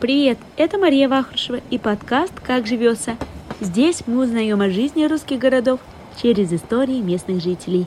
[0.00, 3.18] Привет, это Мария Вахрушева и подкаст «Как живется».
[3.60, 5.78] Здесь мы узнаем о жизни русских городов
[6.22, 7.86] через истории местных жителей.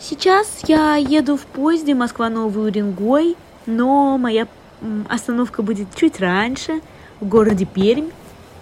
[0.00, 4.48] Сейчас я еду в поезде Москва-Новый Уренгой, но моя
[5.10, 6.80] остановка будет чуть раньше,
[7.20, 8.08] в городе Пермь.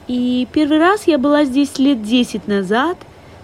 [0.09, 2.99] И первый раз я была здесь лет 10 назад.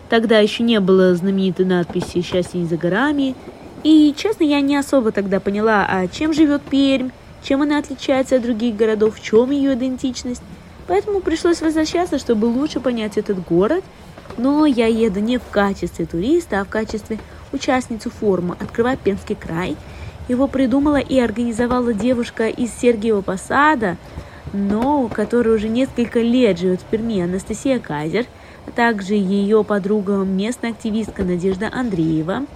[0.09, 3.37] Тогда еще не было знаменитой надписи «Счастье не за горами».
[3.85, 7.11] И, честно, я не особо тогда поняла, а чем живет Пермь,
[7.43, 10.43] чем она отличается от других городов, в чем ее идентичность.
[10.87, 13.85] Поэтому пришлось возвращаться, чтобы лучше понять этот город.
[14.39, 17.19] Но я еду не в качестве туриста, а в качестве
[17.53, 19.77] участницы форума «Открывай Пермский край».
[20.29, 23.97] Его придумала и организовала девушка из Сергиева Посада,
[24.53, 28.27] но которая уже несколько лет живет в Перми, Анастасия Казер,
[28.67, 32.47] а также ее подруга местная активистка Надежда Андреева.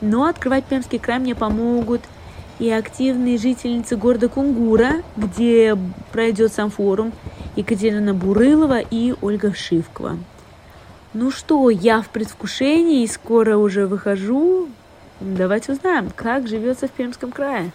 [0.00, 2.02] Но открывать Пермский край мне помогут–
[2.58, 5.76] и активные жительницы города Кунгура, где
[6.12, 7.12] пройдет сам форум,
[7.56, 10.18] Екатерина Бурылова и Ольга Шивкова.
[11.14, 14.68] Ну что, я в предвкушении и скоро уже выхожу.
[15.20, 17.72] Давайте узнаем, как живется в Пермском крае.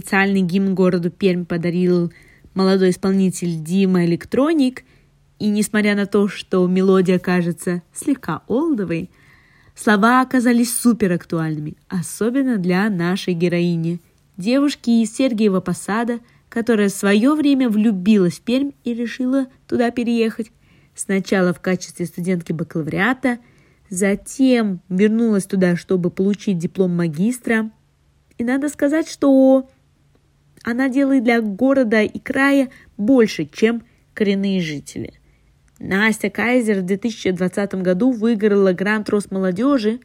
[0.00, 2.10] Неофициальный гимн городу Пермь подарил
[2.54, 4.84] молодой исполнитель Дима Электроник,
[5.38, 9.10] и несмотря на то, что мелодия кажется слегка олдовой,
[9.74, 14.00] слова оказались супер актуальными, особенно для нашей героини,
[14.38, 20.50] девушки из Сергиева Посада, которая в свое время влюбилась в Пермь и решила туда переехать.
[20.94, 23.38] Сначала в качестве студентки бакалавриата,
[23.90, 27.70] затем вернулась туда, чтобы получить диплом магистра–
[28.40, 29.68] и надо сказать, что
[30.62, 33.82] она делает для города и края больше, чем
[34.14, 35.14] коренные жители.
[35.78, 40.00] Настя Кайзер в 2020 году выиграла грант Росмолодежи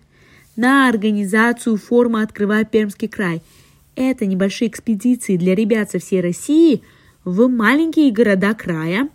[0.56, 3.42] на организацию форума «Открывай Пермский край».
[3.96, 6.82] Это небольшие экспедиции для ребят со всей России
[7.26, 9.10] в маленькие города края.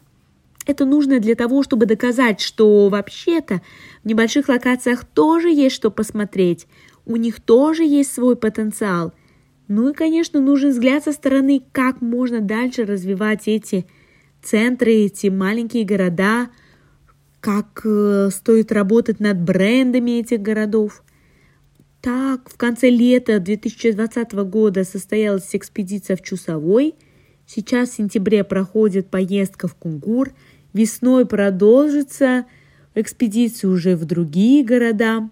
[0.66, 3.62] Это нужно для того, чтобы доказать, что вообще-то
[4.04, 6.66] в небольших локациях тоже есть что посмотреть–
[7.10, 9.12] у них тоже есть свой потенциал.
[9.70, 13.86] Ну и, конечно, нужен взгляд со стороны, как можно дальше развивать эти
[14.42, 16.48] центры, эти маленькие города,
[17.38, 21.04] как э, стоит работать над брендами этих городов.
[22.00, 26.96] Так, в конце лета 2020 года состоялась экспедиция в Чусовой.
[27.46, 30.32] Сейчас в сентябре проходит поездка в Кунгур.
[30.72, 32.44] Весной продолжится
[32.96, 35.30] экспедиция уже в другие города.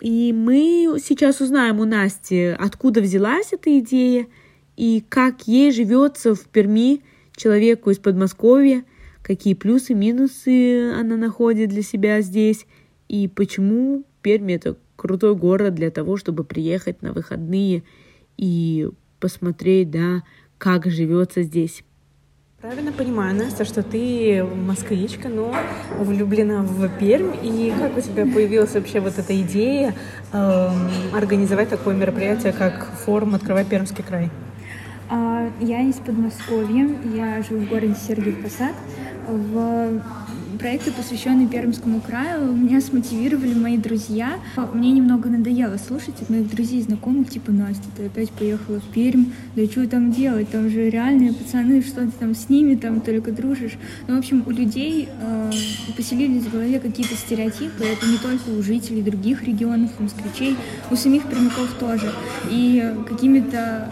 [0.00, 4.26] И мы сейчас узнаем у Насти, откуда взялась эта идея
[4.76, 7.02] и как ей живется в Перми
[7.34, 8.84] человеку из Подмосковья,
[9.22, 12.66] какие плюсы, минусы она находит для себя здесь
[13.08, 17.82] и почему Перми это крутой город для того, чтобы приехать на выходные
[18.36, 18.88] и
[19.18, 20.22] посмотреть, да,
[20.58, 21.82] как живется здесь.
[22.60, 25.54] Правильно понимаю, Настя, что ты москвичка, но
[25.96, 27.36] влюблена в Пермь.
[27.40, 29.94] И как у тебя появилась вообще вот эта идея
[30.32, 30.68] э,
[31.14, 34.28] организовать такое мероприятие, как форум «Открывай Пермский край»?
[35.08, 38.74] А, я из Подмосковья, я живу в городе Сергиев Посад.
[39.28, 40.02] В
[40.58, 44.38] проекты, посвященные Пермскому краю, меня смотивировали мои друзья.
[44.74, 48.92] Мне немного надоело слушать от моих друзей и знакомых, типа, Настя, ты опять поехала в
[48.92, 53.00] Пермь, да что там делать, там же реальные пацаны, что ты там с ними там
[53.00, 53.78] только дружишь.
[54.08, 55.50] Ну, в общем, у людей э,
[55.96, 60.56] поселились в голове какие-то стереотипы, это не только у жителей других регионов, у москвичей,
[60.90, 62.12] у самих пермяков тоже.
[62.50, 63.90] И какими-то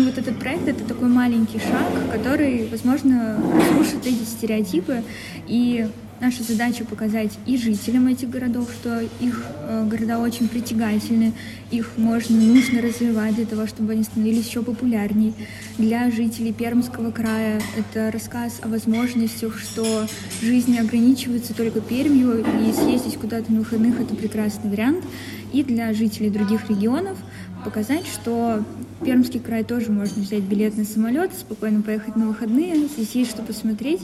[0.00, 5.02] ну, вот этот проект— это такой маленький шаг, который, возможно, разрушит эти стереотипы.
[5.46, 5.86] И
[6.20, 11.34] наша задача показать и жителям этих городов, что их э, города очень притягательны,
[11.70, 15.34] их можно, нужно развивать для того, чтобы они становились еще популярней.
[15.76, 20.06] Для жителей Пермского края это рассказ о возможностях, что
[20.40, 25.04] жизнь не ограничивается только Пермью, и съездить куда-то на выходных— это прекрасный вариант.
[25.52, 27.18] И для жителей других регионов
[27.64, 28.64] показать, что
[29.04, 33.42] Пермский край тоже можно взять билет на самолет, спокойно поехать на выходные, здесь есть что
[33.42, 34.02] посмотреть.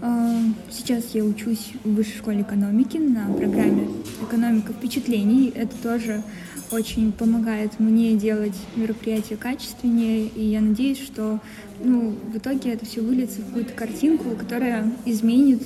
[0.00, 0.36] А,
[0.70, 3.88] сейчас я учусь в высшей школе экономики на программе
[4.20, 5.52] «Экономика впечатлений».
[5.54, 6.24] Это тоже
[6.72, 11.38] очень помогает мне делать мероприятия качественнее, и я надеюсь, что
[11.84, 15.62] ну, в итоге это все выльется в какую-то картинку, которая изменит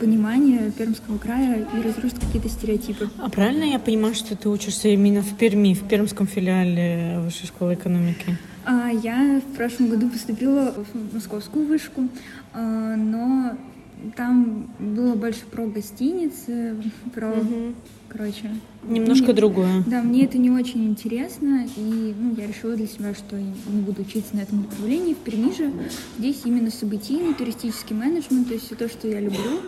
[0.00, 3.10] понимание Пермского края и разрушит какие-то стереотипы.
[3.18, 7.74] А правильно я понимаю, что ты учишься именно в Перми, в Пермском филиале Высшей школы
[7.74, 8.38] экономики?
[8.64, 12.08] А, я в прошлом году поступила в московскую вышку,
[12.52, 13.56] а, но
[14.16, 16.76] там было больше про гостиницы,
[17.14, 17.74] про, угу.
[18.08, 18.50] короче...
[18.84, 19.84] Немножко мне, другое.
[19.86, 23.80] Да, мне это не очень интересно, и ну, я решила для себя, что я не
[23.80, 25.14] буду учиться на этом направлении.
[25.14, 25.72] В Перми же
[26.18, 29.60] здесь именно событийный туристический менеджмент, то есть все то, что я люблю.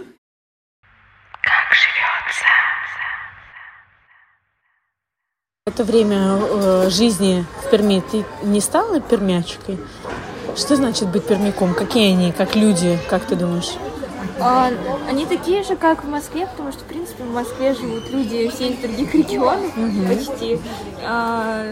[5.73, 9.79] Это время э, жизни в Перми ты не стала пермячкой?
[10.57, 11.75] Что значит быть пермяком?
[11.75, 13.71] Какие они, как люди, как ты думаешь?
[14.41, 14.71] А,
[15.09, 18.71] они такие же, как в Москве, потому что, в принципе, в Москве живут люди все
[18.71, 20.09] из других регионов угу.
[20.09, 20.59] почти.
[21.05, 21.67] А,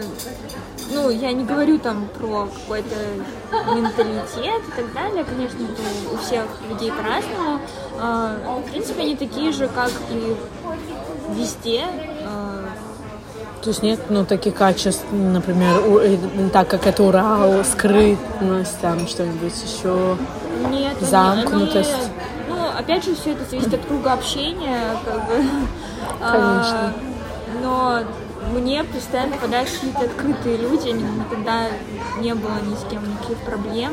[0.93, 2.95] ну, я не говорю там про какой-то
[3.75, 5.59] менталитет и так далее, конечно,
[6.13, 7.59] у всех людей по-разному.
[7.99, 10.35] А, в принципе, они такие же, как и
[11.35, 11.85] везде.
[13.61, 16.17] То есть нет, ну, таких качеств, например, у, э,
[16.53, 20.17] так как это Урал, скрытность, там что-нибудь еще,
[20.71, 21.93] нет, замкнутость.
[21.93, 25.33] Они, ну, опять же, все это зависит от круга общения, как бы.
[26.19, 26.39] Конечно.
[26.39, 26.93] А,
[27.61, 27.99] но
[28.53, 31.67] мне постоянно попадаются какие-то открытые люди, никогда
[32.19, 33.91] не было ни с кем никаких проблем.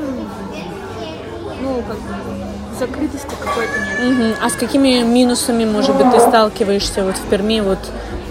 [1.61, 2.47] Ну, как бы
[2.79, 3.73] закрытости какой-то
[4.03, 4.13] нет.
[4.13, 4.45] Угу.
[4.45, 7.79] А с какими минусами, может быть, ты сталкиваешься вот в Перми, вот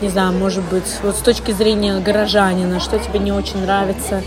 [0.01, 4.21] не знаю, может быть, вот с точки зрения горожанина, что тебе не очень нравится?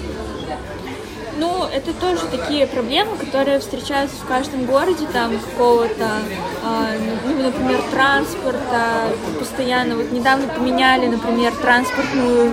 [1.39, 6.09] Ну, это тоже такие проблемы, которые встречаются в каждом городе, там какого-то,
[6.65, 9.97] э, ну, например, транспорта постоянно.
[9.97, 12.53] Вот недавно поменяли, например, транспортную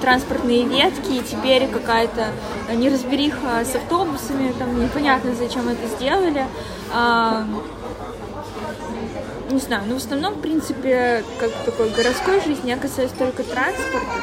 [0.00, 2.26] транспортные ветки, и теперь какая-то
[2.74, 6.44] неразбериха с автобусами, там непонятно, зачем это сделали.
[9.52, 14.22] Не знаю, но в основном, в принципе, как такой городской жизни я касаюсь только транспорта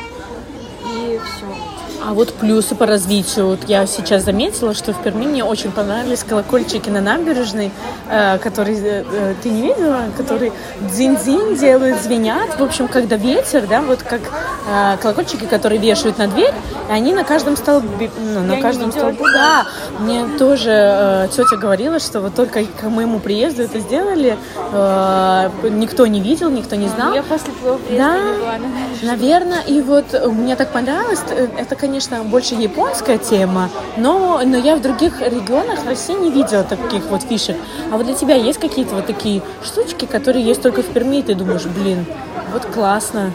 [0.88, 1.69] и все.
[2.01, 3.48] А вот плюсы по развитию.
[3.48, 7.72] Вот я сейчас заметила, что в Перми мне очень понравились колокольчики на набережной,
[8.10, 12.57] э, которые э, э, ты не видела, которые дзинь-дзинь делают, звенят.
[12.57, 16.54] В общем, когда ветер, да, вот как э, колокольчики, которые вешают на дверь,
[16.90, 19.66] и они на каждом столбе, ну, на я каждом столбе, да.
[20.00, 24.38] Мне тоже э, тетя говорила, что вот только к моему приезду это сделали,
[24.72, 27.13] э, никто не видел, никто не знал.
[27.13, 29.62] Я после твоего приезда да, не была, наверное.
[29.62, 34.75] И вот мне так понравилось, э, это, конечно, конечно, больше японская тема, но, но я
[34.75, 37.57] в других регионах России не видела таких вот фишек.
[37.91, 41.24] А вот для тебя есть какие-то вот такие штучки, которые есть только в Перми, и
[41.24, 42.06] ты думаешь, блин,
[42.53, 43.33] вот классно,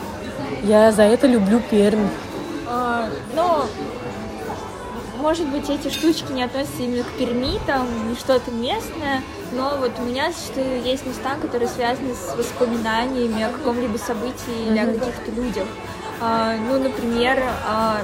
[0.62, 2.06] я за это люблю Пермь.
[2.68, 3.64] А, ну,
[5.20, 9.20] может быть, эти штучки не относятся именно к Перми, там, что-то местное,
[9.50, 14.78] но вот у меня зачастую есть места, которые связаны с воспоминаниями о каком-либо событии или
[14.78, 15.66] о каких-то людях.
[16.20, 18.02] А, ну, например, а,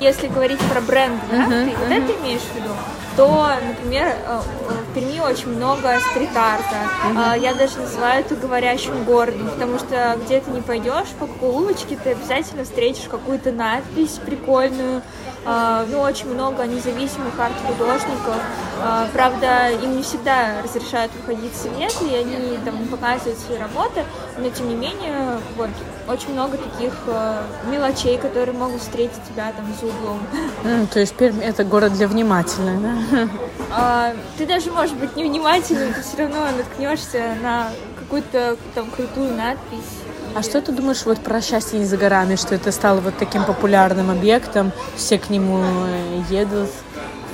[0.00, 1.78] если говорить про бренд, да, uh-huh, ты uh-huh.
[1.78, 2.70] вот это имеешь в виду,
[3.16, 6.76] то, например, э, в Перми очень много стрит-арта.
[7.08, 7.38] Uh-huh.
[7.38, 11.98] Я даже называю это говорящим городом, потому что где ты не пойдешь, по какой улочке
[12.02, 18.36] ты обязательно встретишь какую-то надпись прикольную, а, ну, очень много независимых арт-художников.
[18.84, 24.04] А, правда, им не всегда разрешают выходить в свет, и они там показывают свои работы,
[24.38, 25.70] но тем не менее, вот,
[26.08, 30.20] очень много таких а, мелочей, которые могут встретить тебя там за углом.
[30.62, 33.28] Mm, то есть Пермь это город для внимательных, да?
[33.70, 37.68] А, ты даже, может быть, невнимательным, ты все равно наткнешься на
[37.98, 40.02] какую-то там крутую надпись
[40.34, 43.44] а что ты думаешь вот про счастье не за горами, что это стало вот таким
[43.44, 46.70] популярным объектом, все к нему э, едут,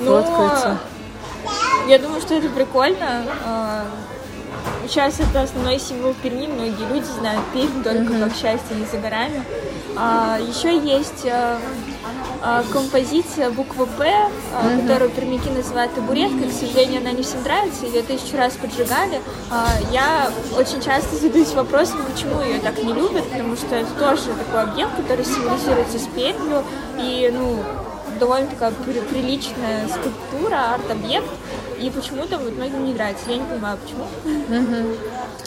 [0.01, 0.79] ну, фоткаются?
[1.89, 3.25] Я думаю, что это прикольно.
[3.47, 3.85] А,
[4.87, 8.25] сейчас это основной символ Перми, многие люди знают Пермь только mm-hmm.
[8.25, 9.43] как счастье не за горами.
[9.97, 11.57] А, еще есть э,
[12.73, 14.87] композиция буквы П, mm-hmm.
[14.87, 16.49] которую пермяки называют табуреткой.
[16.49, 19.21] К сожалению, она не всем нравится, ее тысячу раз поджигали.
[19.51, 24.33] А, я очень часто задаюсь вопросом, почему ее так не любят, потому что это тоже
[24.47, 26.63] такой объект, который символизируется с Пермью,
[26.99, 27.63] и, ну,
[28.19, 31.29] довольно такая приличная скульптура, арт-объект,
[31.81, 33.31] и почему-то вот многим не нравится.
[33.31, 34.07] Я не понимаю, почему.
[34.25, 34.99] Mm-hmm.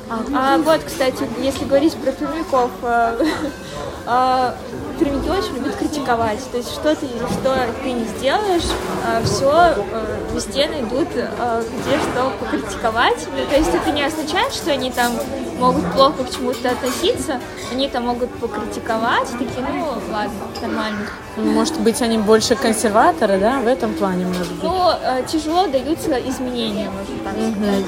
[0.09, 2.71] А, а вот, кстати, если говорить про пермяков,
[4.99, 6.39] пермяки очень любят критиковать.
[6.51, 8.67] То есть что ты, что ты не сделаешь,
[9.05, 13.27] а, все э, везде найдут, э, где что покритиковать.
[13.35, 15.11] Ну, то есть это не означает, что они там
[15.59, 17.39] могут плохо к чему-то относиться,
[17.71, 20.99] они там могут покритиковать, такие, ну ладно, нормально.
[21.37, 24.63] Ну, может быть, они больше консерваторы, да, в этом плане, может быть?
[24.63, 27.85] Ну, э, тяжело даются изменения, можно так сказать.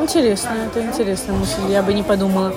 [0.00, 2.54] Интересно, это интересная мысль, я бы не подумала.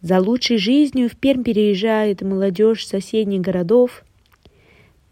[0.00, 4.04] За лучшей жизнью в Пермь переезжает молодежь соседних городов.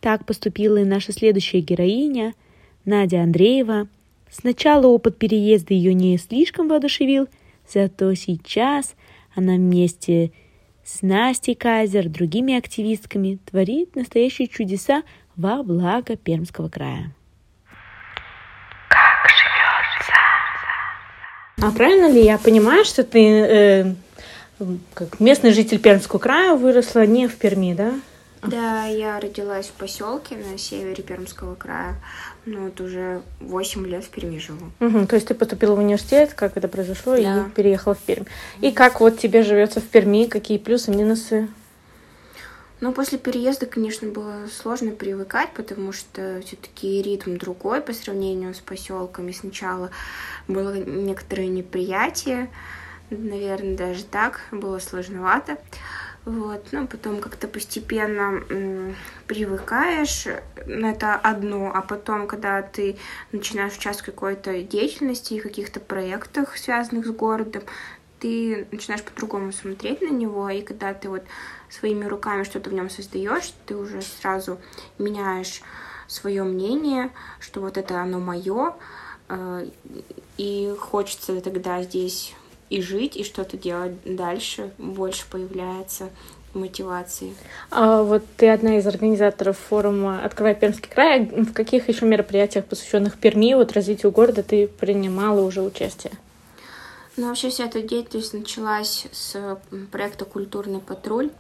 [0.00, 2.35] Так поступила и наша следующая героиня,
[2.85, 3.88] Надя Андреева.
[4.30, 7.28] Сначала опыт переезда ее не слишком воодушевил,
[7.68, 8.95] зато сейчас
[9.35, 10.33] она вместе
[10.85, 15.02] с Настей Кайзер, другими активистками, творит настоящие чудеса
[15.35, 17.12] во благо Пермского края.
[21.62, 23.94] А правильно ли я понимаю, что ты э,
[24.92, 27.94] как местный житель Пермского края выросла не в Перми, да?
[28.42, 31.94] Да, я родилась в поселке на севере Пермского края.
[32.44, 34.66] Ну, вот уже 8 лет в Перми живу.
[34.80, 37.46] Угу, то есть ты поступила в университет, как это произошло, Да.
[37.46, 38.25] и переехала в Пермь.
[38.60, 41.48] И как вот тебе живется в Перми, какие плюсы, минусы?
[42.80, 48.59] Ну, после переезда, конечно, было сложно привыкать, потому что все-таки ритм другой по сравнению с
[48.59, 49.33] поселками.
[49.33, 49.90] Сначала
[50.47, 52.50] было некоторое неприятие,
[53.09, 55.56] наверное, даже так, было сложновато.
[56.26, 60.26] Вот, ну, потом как-то постепенно м, привыкаешь,
[60.66, 62.99] на это одно, а потом, когда ты
[63.33, 67.62] начинаешь участвовать в какой-то деятельности и каких-то проектах, связанных с городом,
[68.18, 71.23] ты начинаешь по-другому смотреть на него, и когда ты вот
[71.70, 74.58] своими руками что-то в нем создаешь, ты уже сразу
[74.99, 75.62] меняешь
[76.08, 78.75] свое мнение, что вот это оно мое,
[80.38, 82.35] и хочется тогда здесь
[82.70, 86.11] и жить, и что-то делать дальше, больше появляется
[86.54, 87.35] мотивации.
[87.70, 91.25] А вот ты одна из организаторов форума «Открывай Пермский край».
[91.25, 96.12] В каких еще мероприятиях, посвященных Перми, вот развитию города, ты принимала уже участие?
[97.16, 99.58] Ну, вообще вся эта деятельность началась с
[99.90, 101.30] проекта «Культурный патруль».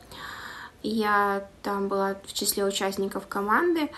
[0.82, 3.90] Я там была в числе участников команды,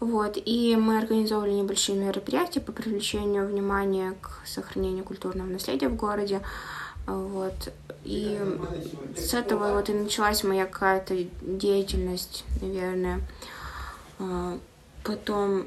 [0.00, 6.40] вот, и мы организовывали небольшие мероприятия по привлечению внимания к сохранению культурного наследия в городе.
[7.06, 7.72] Вот.
[8.04, 8.38] И
[9.16, 13.20] с этого вот и началась моя какая-то деятельность, наверное.
[14.18, 14.58] А,
[15.04, 15.66] Потом,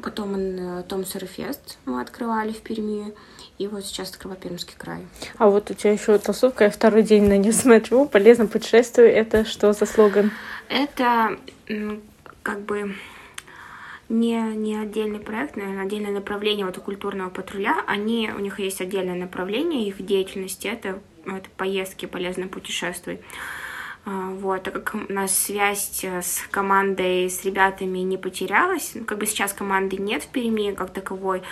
[0.00, 3.14] потом Том Сарафест мы открывали в Перми.
[3.58, 5.00] И вот сейчас открываю Пермский край.
[5.36, 8.06] А вот у тебя еще толстовка, я второй день на нее смотрю.
[8.06, 9.08] Полезно путешествую.
[9.08, 10.30] Это что за слоган?
[10.68, 11.38] Это
[12.42, 12.94] как бы
[14.08, 17.76] не, не отдельный проект, наверное, отдельное направление вот у культурного патруля.
[17.86, 23.20] Они, у них есть отдельное направление их деятельности, это, это поездки, полезно путешествовать.
[24.10, 29.04] А, Вот, так как у нас связь э, с командой, с ребятами не потерялась, ну,
[29.04, 31.42] как бы сейчас команды нет в Перми как таковой,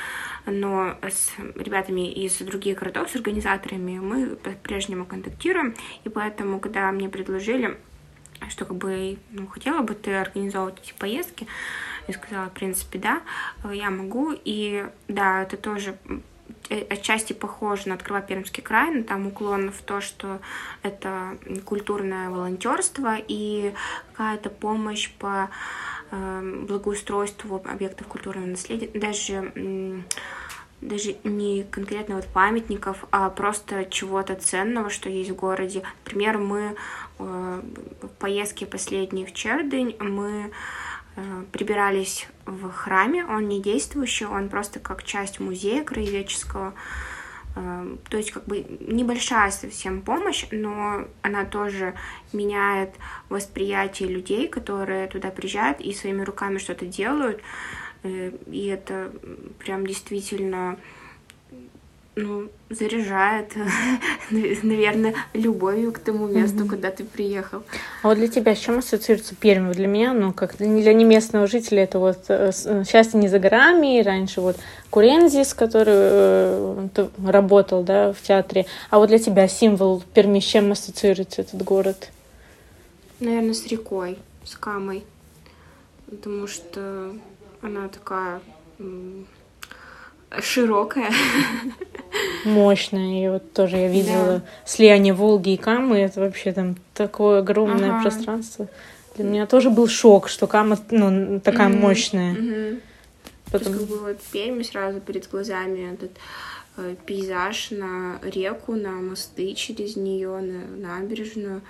[0.46, 7.10] но с ребятами из других городов, с организаторами мы по-прежнему контактируем, и поэтому, когда мне
[7.10, 7.76] предложили,
[8.48, 11.46] что как бы, ну, хотела бы ты организовывать эти поездки,
[12.08, 13.20] я сказала, в принципе, да,
[13.70, 15.98] я могу, и да, это тоже
[16.70, 20.40] отчасти похоже на «Открывай Пермский край», но там уклон в то, что
[20.82, 23.72] это культурное волонтерство и
[24.12, 25.50] какая-то помощь по
[26.10, 29.52] э, благоустройству объектов культурного наследия, даже
[30.80, 35.82] даже не конкретно вот памятников, а просто чего-то ценного, что есть в городе.
[36.04, 36.76] Например, мы
[37.18, 37.62] э,
[38.02, 40.50] в поездке последней в Чердынь мы э,
[41.52, 46.74] прибирались в храме, он не действующий, он просто как часть музея краеведческого.
[47.54, 51.94] Э, То есть как бы небольшая совсем помощь, но она тоже
[52.32, 52.94] меняет
[53.28, 57.40] восприятие людей, которые туда приезжают и своими руками что-то делают.
[58.02, 59.10] Э, И это
[59.58, 60.78] прям действительно
[62.16, 63.52] ну, заряжает,
[64.30, 67.62] наверное, любовью к тому месту, куда ты приехал.
[68.02, 69.66] А вот для тебя с чем ассоциируется Пермь?
[69.66, 73.38] Вот Для меня, ну, как для неместного жителя, это вот э, э, счастье не за
[73.38, 74.56] горами, и раньше вот
[74.88, 76.88] Курензис, который э,
[77.22, 78.64] работал, да, в театре.
[78.88, 82.10] А вот для тебя символ Перми, с чем ассоциируется этот город?
[83.20, 85.04] Наверное, с рекой, с Камой,
[86.10, 87.12] потому что
[87.60, 88.40] она такая
[90.40, 91.10] широкая.
[92.44, 97.90] Мощная, и вот тоже я видела слияние Волги и Камы, это вообще там такое огромное
[97.94, 98.02] Ага.
[98.02, 98.68] пространство.
[99.16, 101.78] Для меня тоже был шок, что Кама, ну, такая Мгм.
[101.80, 102.32] мощная.
[102.32, 102.80] Мгм.
[103.50, 106.12] То есть, Потом- как бы вот Пермь сразу перед глазами этот
[106.78, 111.62] э, пейзаж на реку, на мосты через нее, на набережную.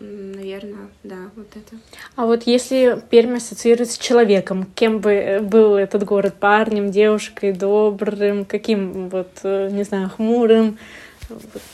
[0.00, 1.76] Наверное, да, вот это.
[2.16, 6.34] А вот если Пермь ассоциируется с человеком, кем бы э, был этот город?
[6.38, 10.78] Парнем, девушкой, добрым, каким, вот, э, не знаю, хмурым?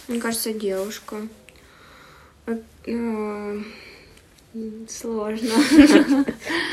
[0.09, 1.17] Мне кажется, девушка.
[2.87, 3.65] Ну,
[4.89, 5.53] сложно.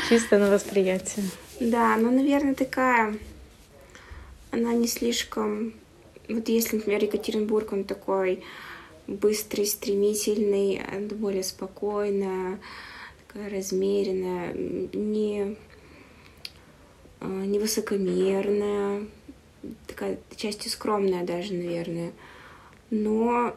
[0.08, 1.24] Чисто на восприятие.
[1.60, 3.16] Да, ну, наверное, такая...
[4.50, 5.72] Она не слишком...
[6.28, 8.44] Вот если, например, Екатеринбург, он такой
[9.06, 10.80] быстрый, стремительный,
[11.14, 12.60] более спокойная,
[13.26, 15.56] такая размеренная, не,
[17.20, 19.06] а, не высокомерная,
[19.86, 22.12] такая частью скромная даже, наверное,
[22.90, 23.56] но,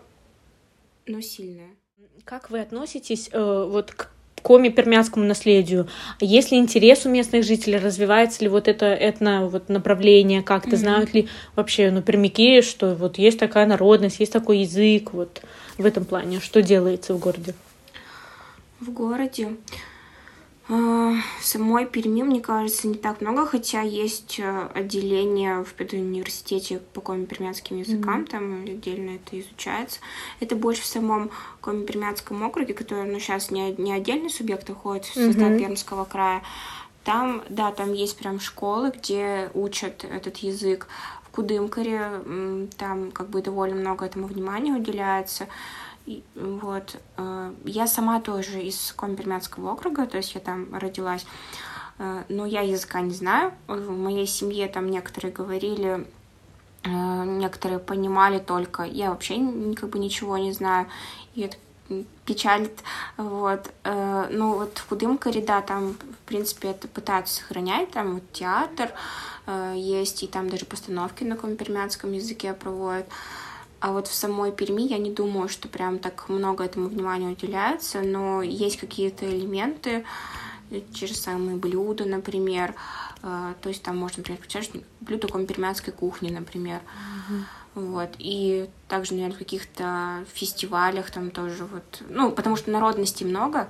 [1.06, 1.76] но сильная.
[2.24, 4.15] Как вы относитесь э, вот к
[4.46, 5.88] коми-пермяцкому наследию.
[6.20, 10.76] Есть ли интерес у местных жителей, развивается ли вот это этно вот направление, как-то mm-hmm.
[10.76, 15.42] знают ли вообще, ну, пермяки, что вот есть такая народность, есть такой язык, вот
[15.80, 17.56] в этом плане, что делается в городе?
[18.80, 19.50] В городе
[20.68, 27.02] в самой Перми, мне кажется, не так много, хотя есть э, отделение в педуниверситете по
[27.02, 28.30] коми-пермянским языкам, mm-hmm.
[28.30, 30.00] там отдельно это изучается.
[30.40, 31.30] Это больше в самом
[31.62, 35.60] коми-пермянском округе, который ну, сейчас не, не отдельный субъект уходит в состав mm-hmm.
[35.60, 36.42] Пермского края.
[37.04, 40.88] Там, да, там есть прям школы, где учат этот язык.
[41.26, 42.24] В Кудымкаре
[42.78, 45.48] там как бы довольно много этому внимания уделяется.
[46.36, 46.98] Вот.
[47.18, 51.26] Э, я сама тоже из Компермянского округа, то есть я там родилась,
[51.98, 53.54] э, но я языка не знаю.
[53.68, 56.06] В моей семье там некоторые говорили,
[56.84, 58.84] э, некоторые понимали только.
[58.84, 59.36] Я вообще
[59.76, 60.88] как бы ничего не знаю.
[61.34, 61.58] И это
[62.26, 62.80] печалит,
[63.16, 68.92] вот, ну вот в Кудымкаре, да, там, в принципе, это пытаются сохранять, там вот театр
[69.76, 73.06] есть, и там даже постановки на компермянском языке проводят,
[73.86, 78.02] а вот в самой Перми я не думаю, что прям так много этому внимания уделяется,
[78.02, 80.04] но есть какие-то элементы,
[80.72, 82.74] э, те же самые блюда, например.
[83.22, 86.80] Э, то есть там можно, например, включать блюдо компермянской кухни, например.
[86.80, 87.44] Mm-hmm.
[87.76, 88.10] Вот.
[88.18, 92.02] И также, наверное, в каких-то фестивалях там тоже вот...
[92.10, 93.70] Ну, потому что народностей много,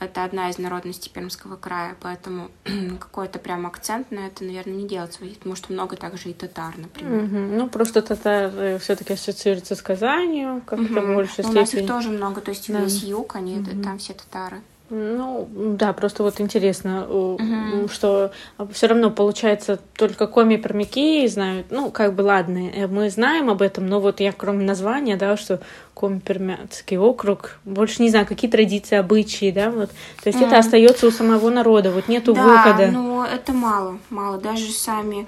[0.00, 2.50] это одна из народностей Пермского края, поэтому
[3.00, 7.24] какой-то прям акцент на это, наверное, не делать, потому что много также и татар, например.
[7.24, 7.56] Угу.
[7.56, 11.14] Ну, просто татар э, все-таки ассоциируется с Казанью, как-то угу.
[11.14, 12.80] больше У нас их тоже много, то есть да.
[12.80, 13.82] весь юг, они угу.
[13.82, 14.60] там все татары.
[14.90, 17.88] Ну, да, просто вот интересно, угу.
[17.92, 18.32] что
[18.72, 23.86] все равно получается только коми-пермяки знают, ну, как бы ладно, э, мы знаем об этом,
[23.86, 25.60] но вот я кроме названия, да, что
[25.92, 29.90] коми-пермяцкий округ, больше не знаю, какие традиции, обычаи, да, вот,
[30.22, 30.46] то есть mm.
[30.46, 32.86] это остается у самого народа, вот нету да, выхода.
[32.86, 35.26] Да, но это мало, мало, даже сами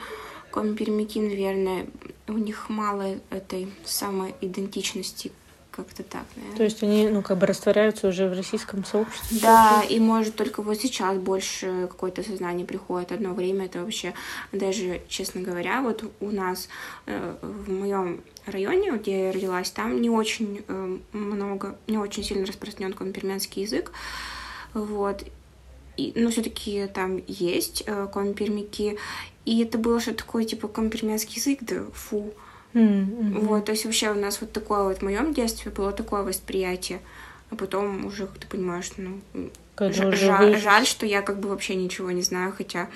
[0.50, 1.86] коми-пермяки, наверное,
[2.28, 5.32] у них мало этой самой идентичности
[5.70, 6.56] как-то так, наверное.
[6.56, 9.38] То есть они, ну, как бы растворяются уже в российском сообществе?
[9.40, 13.12] Да, и может только вот сейчас больше какое-то сознание приходит.
[13.12, 14.14] Одно время это вообще,
[14.52, 16.68] даже, честно говоря, вот у нас
[17.06, 22.46] э, в моем районе, где я родилась, там не очень э, много, не очень сильно
[22.46, 23.92] распространен компермянский язык.
[24.74, 25.24] Вот.
[25.96, 28.98] И, но все-таки там есть э, компермяки.
[29.44, 32.32] И это было что-то такое, типа, компермянский язык, да фу.
[32.74, 33.38] Mm-hmm.
[33.40, 37.00] Вот, то есть вообще у нас вот такое вот в моем детстве было такое восприятие,
[37.50, 39.20] а потом уже, ты понимаешь, ну,
[39.78, 42.88] ж- жаль, жаль, что я как бы вообще ничего не знаю, хотя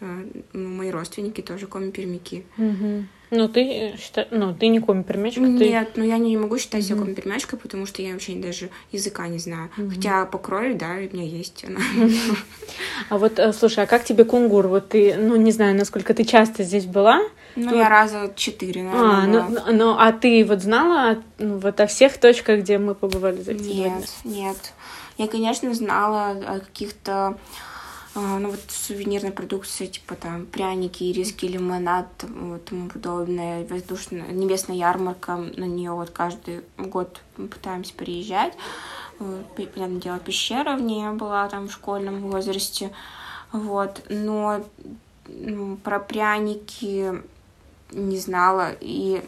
[0.00, 2.44] э, ну, мои родственники тоже коми-пермяки.
[2.56, 3.04] Mm-hmm.
[3.30, 5.40] Ну, ты э, считай, ну, ты не коми-пермячка?
[5.40, 6.00] Нет, ты...
[6.00, 7.00] ну я не могу считать себя mm-hmm.
[7.00, 9.70] коми-пермячкой, потому что я вообще даже языка не знаю.
[9.76, 9.90] Mm-hmm.
[9.90, 11.80] Хотя по крови, да, у меня есть она.
[13.08, 14.68] А вот, э, слушай, а как тебе кунгур?
[14.68, 17.20] Вот ты, ну, не знаю, насколько ты часто здесь была?
[17.56, 19.10] Ну, я раза четыре, наверное.
[19.10, 23.40] А, ну, ну, а ты вот знала ну, вот о всех точках, где мы побывали
[23.40, 24.56] за эти Нет, нет.
[25.18, 27.36] Я, конечно, знала о каких-то а,
[28.20, 35.36] ну вот сувенирной продукции, типа там пряники, ириски, лимонад, вот, тому подобное, воздушная, небесная ярмарка,
[35.36, 38.54] на нее вот каждый год мы пытаемся приезжать.
[39.18, 42.92] Вот, понятное дело, пещера в ней была там в школьном возрасте,
[43.52, 44.64] вот, но
[45.28, 47.22] ну, про пряники
[47.92, 49.22] не знала, и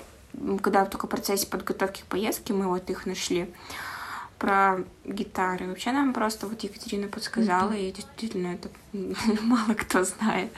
[0.63, 3.53] когда только в процессе подготовки к поездке мы вот их нашли,
[4.39, 5.67] про гитары.
[5.67, 7.89] Вообще нам просто вот Екатерина подсказала, mm-hmm.
[7.89, 8.69] и действительно это
[9.43, 10.51] мало кто знает.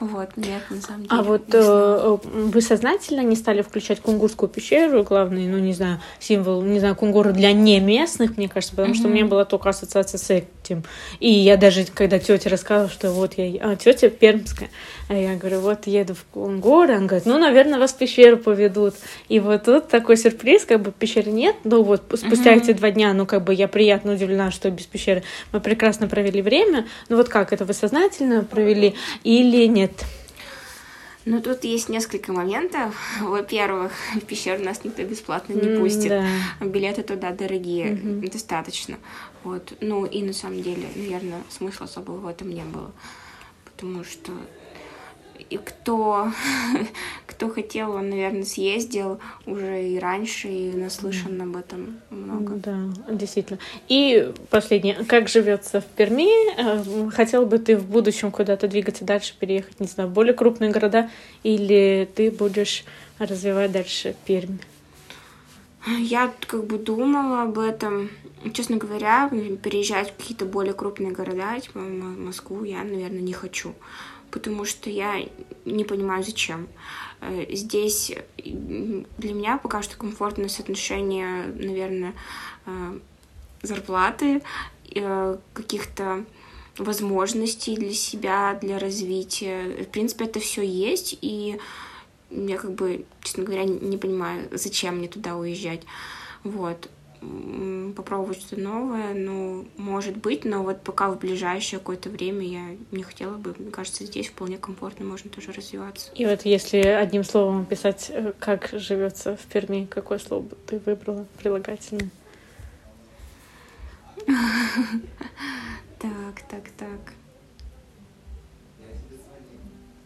[0.00, 1.20] Вот, нет, на самом а деле.
[1.20, 6.62] А вот э, вы сознательно не стали включать кунгурскую пещеру, главный, ну, не знаю, символ,
[6.62, 8.96] не знаю, кунгура для не местных, мне кажется, потому mm-hmm.
[8.96, 10.30] что у меня была только ассоциация с
[10.70, 10.84] этим.
[11.18, 13.60] И я даже, когда тетя рассказывала, что вот я...
[13.60, 14.70] А, тетя пермская.
[15.08, 16.90] А я говорю, вот еду в Кунгур.
[16.90, 18.94] Она говорит, ну, наверное, вас в пещеру поведут.
[19.28, 21.56] И вот тут такой сюрприз, как бы пещеры нет.
[21.64, 22.62] Ну, вот спустя uh-huh.
[22.62, 26.42] эти два дня, ну, как бы я приятно удивлена, что без пещеры мы прекрасно провели
[26.42, 26.86] время.
[27.08, 29.92] Ну, вот как, это вы сознательно провели или нет?
[31.26, 32.94] Ну, тут есть несколько моментов.
[33.20, 36.08] Во-первых, в пещеру нас никто бесплатно не пустит.
[36.08, 36.26] Да.
[36.64, 38.30] Билеты туда дорогие, угу.
[38.30, 38.98] достаточно.
[39.44, 39.74] Вот.
[39.80, 42.90] Ну, и на самом деле, наверное, смысла особого в этом не было.
[43.64, 44.32] Потому что
[45.50, 46.28] и кто,
[47.26, 52.54] кто хотел, он, наверное, съездил уже и раньше, и наслышан об этом много.
[52.54, 52.78] Да,
[53.10, 53.58] действительно.
[53.88, 55.04] И последнее.
[55.04, 56.30] Как живется в Перми?
[56.56, 60.70] Э, хотел бы ты в будущем куда-то двигаться дальше, переехать, не знаю, в более крупные
[60.70, 61.10] города,
[61.42, 62.84] или ты будешь
[63.18, 64.58] развивать дальше Пермь?
[65.86, 68.10] Я как бы думала об этом.
[68.54, 69.28] Честно говоря,
[69.62, 73.74] переезжать в какие-то более крупные города, типа Москву, я, наверное, не хочу
[74.30, 75.26] потому что я
[75.64, 76.68] не понимаю, зачем.
[77.20, 82.14] Э, здесь для меня пока что комфортное соотношение, наверное,
[82.66, 82.98] э,
[83.62, 84.42] зарплаты,
[84.94, 86.24] э, каких-то
[86.78, 89.84] возможностей для себя, для развития.
[89.84, 91.58] В принципе, это все есть, и
[92.30, 95.82] я как бы, честно говоря, не понимаю, зачем мне туда уезжать.
[96.44, 96.88] Вот
[97.94, 103.02] попробовать что-то новое, ну, может быть, но вот пока в ближайшее какое-то время я не
[103.02, 106.10] хотела бы, мне кажется, здесь вполне комфортно, можно тоже развиваться.
[106.14, 110.78] И вот если одним словом описать, э, как живется в Перми, какое слово бы ты
[110.78, 112.10] выбрала прилагательное?
[115.98, 117.12] Так, так, так.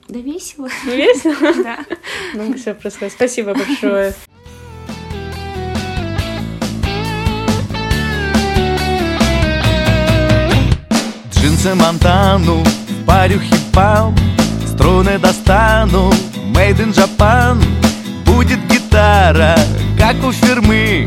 [0.08, 0.68] Да весело.
[0.84, 1.52] Весело?
[1.62, 1.84] Да.
[2.34, 3.12] Ну, все происходит.
[3.12, 4.12] Спасибо большое.
[11.64, 14.14] Джинсы Монтану, в парюхе пам
[14.66, 16.10] Струны достану,
[16.52, 17.58] made in Japan
[18.26, 19.56] Будет гитара,
[19.98, 21.06] как у фирмы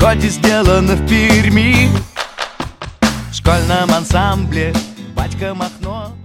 [0.00, 1.90] Хоть и сделана в Перми.
[3.30, 4.72] В школьном ансамбле
[5.14, 6.16] батька Махно.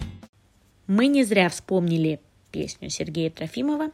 [0.87, 3.91] Мы не зря вспомнили песню Сергея Трофимова.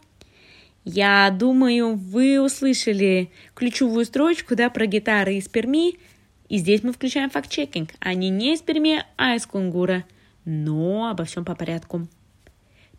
[0.85, 5.97] Я думаю, вы услышали ключевую строчку да, про гитары из Перми–
[6.53, 7.95] и здесь мы включаем факт-чекинг.
[7.99, 10.03] Они не из Перми, а из Кунгура.
[10.45, 12.07] Но обо всем по порядку.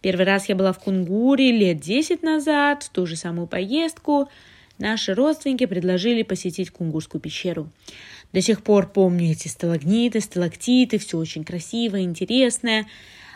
[0.01, 4.29] Первый раз я была в Кунгуре лет 10 назад, в ту же самую поездку.
[4.79, 7.71] Наши родственники предложили посетить Кунгурскую пещеру.
[8.33, 12.89] До сих пор помню эти сталагниты, сталактиты, все очень красиво, интересное.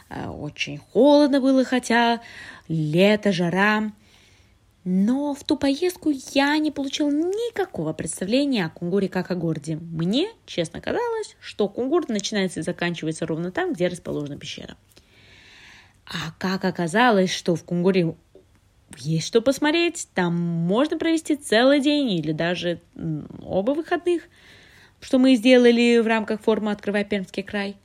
[0.08, 2.20] А, очень холодно было, хотя
[2.66, 3.92] лето, жара.
[4.90, 9.76] Но в ту поездку я не получил никакого представления о Кунгуре как о городе.
[9.76, 14.78] Мне, честно казалось, что Кунгур начинается и заканчивается ровно там, где расположена пещера.
[16.06, 18.16] А как оказалось, что в Кунгуре
[18.96, 22.80] есть что посмотреть, там можно провести целый день или даже
[23.42, 24.22] оба выходных,
[25.00, 27.76] что мы сделали в рамках форума «Открывай Пермский край».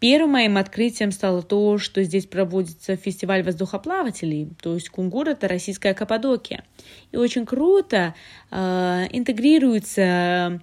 [0.00, 5.92] Первым моим открытием стало то, что здесь проводится фестиваль воздухоплавателей, то есть Кунгур– это российская
[5.92, 6.64] Каппадокия.
[7.10, 8.14] И очень круто
[8.50, 10.60] э, интегрируются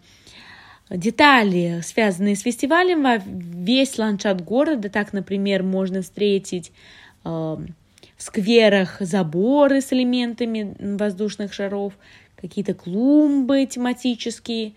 [0.90, 4.90] детали, связанные с фестивалем, во весь ландшафт города.
[4.90, 6.72] Так, например, можно встретить
[7.26, 7.68] э, в
[8.18, 11.94] скверах заборы с элементами воздушных шаров,
[12.38, 14.74] какие-то клумбы тематические.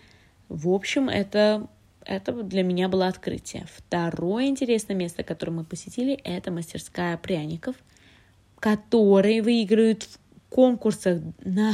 [0.49, 1.67] В общем, это
[2.09, 3.67] это для меня было открытие.
[3.71, 7.75] Второе интересное место, которое мы посетили, это мастерская пряников,
[8.59, 10.19] которые выигрывают в
[10.49, 11.73] конкурсах на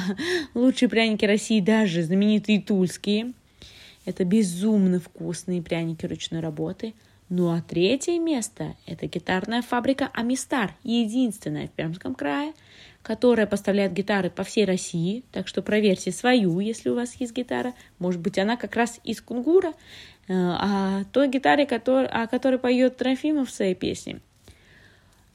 [0.54, 3.32] лучшие пряники России, даже знаменитые тульские.
[4.04, 6.94] Это безумно вкусные пряники ручной работы.
[7.30, 12.54] Ну а третье место– это гитарная фабрика «Амистар», единственная в Пермском крае,
[13.02, 17.74] которая поставляет гитары по всей России, так что проверьте свою, если у вас есть гитара.
[18.00, 19.74] Может быть, она как раз из Кунгура.
[20.28, 24.22] О той гитаре, который, о которой поет Трофимов в своей песне.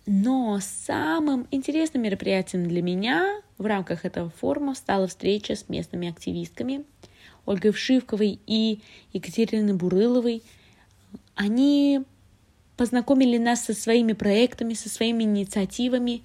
[0.07, 6.85] Но самым интересным мероприятием для меня в рамках этого форума стала встреча с местными активистками
[7.47, 8.81] Ольгой Вшивковой и
[9.13, 10.43] Екатериной Бурыловой.
[11.35, 12.03] Они
[12.77, 16.23] познакомили нас со своими проектами, со своими инициативами.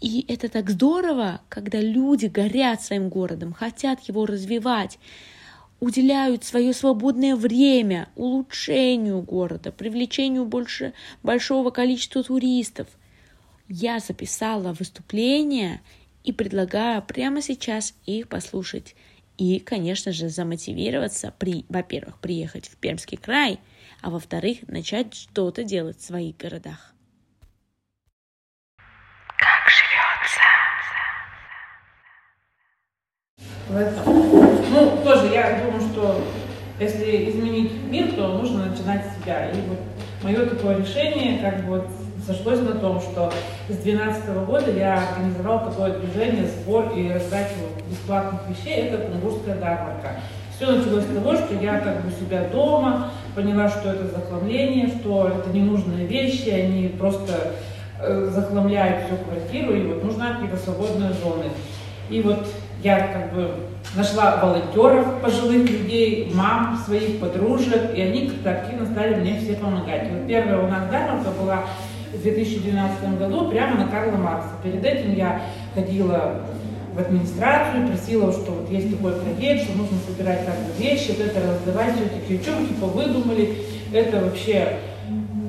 [0.00, 4.98] И это так здорово, когда люди горят своим городом, хотят его развивать,
[5.80, 12.88] уделяют свое свободное время улучшению города, привлечению больше большого количества туристов.
[13.68, 15.80] Я записала выступление
[16.24, 18.94] и предлагаю прямо сейчас их послушать.
[19.36, 23.60] и, конечно же, замотивироваться, при, во-первых, приехать в Пермский край,
[24.02, 26.92] а во-вторых, начать что-то делать в своих городах.
[29.38, 29.68] Как
[33.68, 34.00] живется?
[34.04, 36.20] Ну, тоже я думаю, что
[36.80, 39.50] если изменить мир, то нужно начинать с себя.
[39.50, 39.78] И вот
[40.22, 41.86] мое такое решение, как бы вот
[42.26, 43.32] сошлось на том, что
[43.68, 47.54] с 2012 года я организовал такое движение, сбор и раздачу
[47.88, 50.20] бесплатных вещей, это кунгурская ярмарка.
[50.54, 55.28] Все началось с того, что я как бы себя дома поняла, что это захламление, что
[55.28, 57.54] это ненужные вещи, они просто
[58.00, 61.44] э, захламляют всю квартиру, и вот нужна какие-то свободные зоны.
[62.10, 62.46] И вот
[62.82, 63.54] я как бы
[63.94, 70.08] нашла волонтеров, пожилых людей, мам своих, подружек, и они как-то активно стали мне все помогать.
[70.10, 71.64] вот первая у нас ярмарка была
[72.12, 74.50] в 2012 году прямо на Карла Маркса.
[74.62, 75.42] Перед этим я
[75.74, 76.42] ходила
[76.94, 81.20] в администрацию, просила, что вот есть такой проект, что нужно собирать как бы вещи, вот
[81.20, 83.58] это раздавать, все такие, что типа выдумали,
[83.92, 84.78] это вообще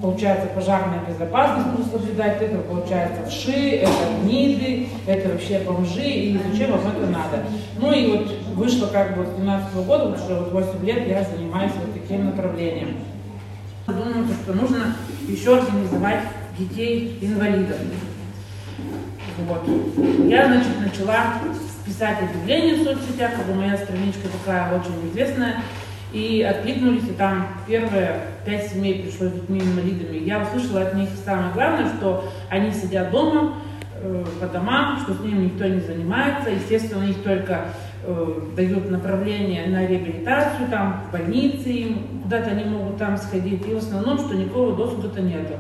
[0.01, 3.91] получается пожарная безопасность нужно соблюдать, это получается вши, это
[4.23, 7.45] гниды, это вообще бомжи, и зачем вам это надо.
[7.79, 11.23] Ну и вот вышло как бы с 2012 года, вот уже вот 8 лет я
[11.23, 12.97] занимаюсь вот таким направлением.
[13.87, 14.95] Думаю, что нужно
[15.27, 16.21] еще организовать
[16.57, 17.77] детей-инвалидов.
[19.47, 19.63] Вот.
[20.27, 21.39] Я, значит, начала
[21.85, 25.63] писать объявления в соцсетях, как моя страничка такая очень известная,
[26.11, 30.17] и откликнулись, и там первые пять семей пришло с детьми-инвалидами.
[30.17, 33.55] Я услышала от них самое главное, что они сидят дома,
[34.01, 36.49] э, по домам, что с ними никто не занимается.
[36.49, 37.65] Естественно, их только
[38.03, 43.67] э, дают направление на реабилитацию, там, в больнице им, куда-то они могут там сходить.
[43.67, 45.53] И в основном, что никакого досуга-то нету.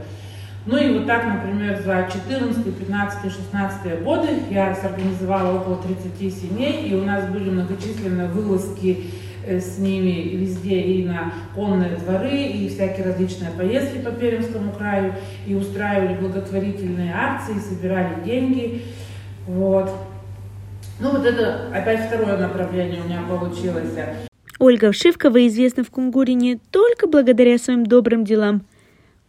[0.65, 6.89] Ну и вот так, например, за 14, 15, 16 годы я сорганизовала около 30 семей,
[6.89, 9.05] и у нас были многочисленные вылазки
[9.47, 15.13] с ними везде и на конные дворы, и всякие различные поездки по Пермскому краю,
[15.47, 18.81] и устраивали благотворительные акции, собирали деньги.
[19.47, 19.91] Вот.
[20.99, 23.89] Ну вот это опять второе направление у меня получилось.
[24.59, 28.63] Ольга Вшивкова известна в Кунгуре не только благодаря своим добрым делам–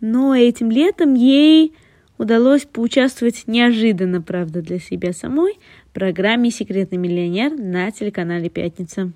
[0.00, 1.74] но этим летом ей
[2.16, 5.58] удалось поучаствовать неожиданно, правда, для себя самой
[5.90, 9.12] в программе «Секретный миллионер» на телеканале «Пятница».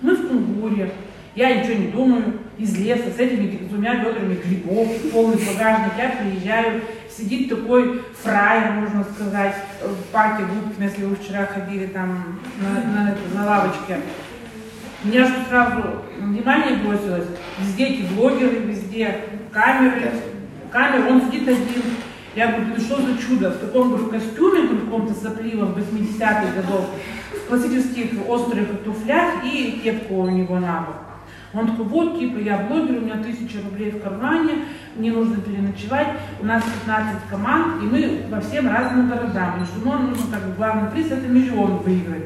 [0.00, 0.92] Мы в Кунгуре,
[1.34, 2.24] я ничего не думаю,
[2.56, 6.80] из леса с этими двумя ведрами грибов, полный багажник, я приезжаю,
[7.14, 13.16] сидит такой фраер, можно сказать, в парке Губкина, если вы вчера ходили там на, на,
[13.34, 13.98] на лавочке,
[15.04, 17.28] меня же сразу внимание бросилось,
[17.60, 19.20] везде эти блогеры, везде
[19.52, 20.12] камеры,
[20.70, 21.82] камеры, он сидит один.
[22.36, 26.90] Я говорю, ну что за чудо, в таком говорю, костюме, в каком-то сопливом 80-х годов,
[27.32, 30.96] в классических острых туфлях и кепку у него на бок.
[31.54, 34.64] Он такой, вот, типа, я блогер, у меня тысяча рублей в кармане,
[34.96, 36.08] мне нужно переночевать,
[36.40, 39.62] у нас 15 команд, и мы во всем разным городам.
[39.62, 42.24] И что нам нужно, как бы, главный приз, это миллион выиграть.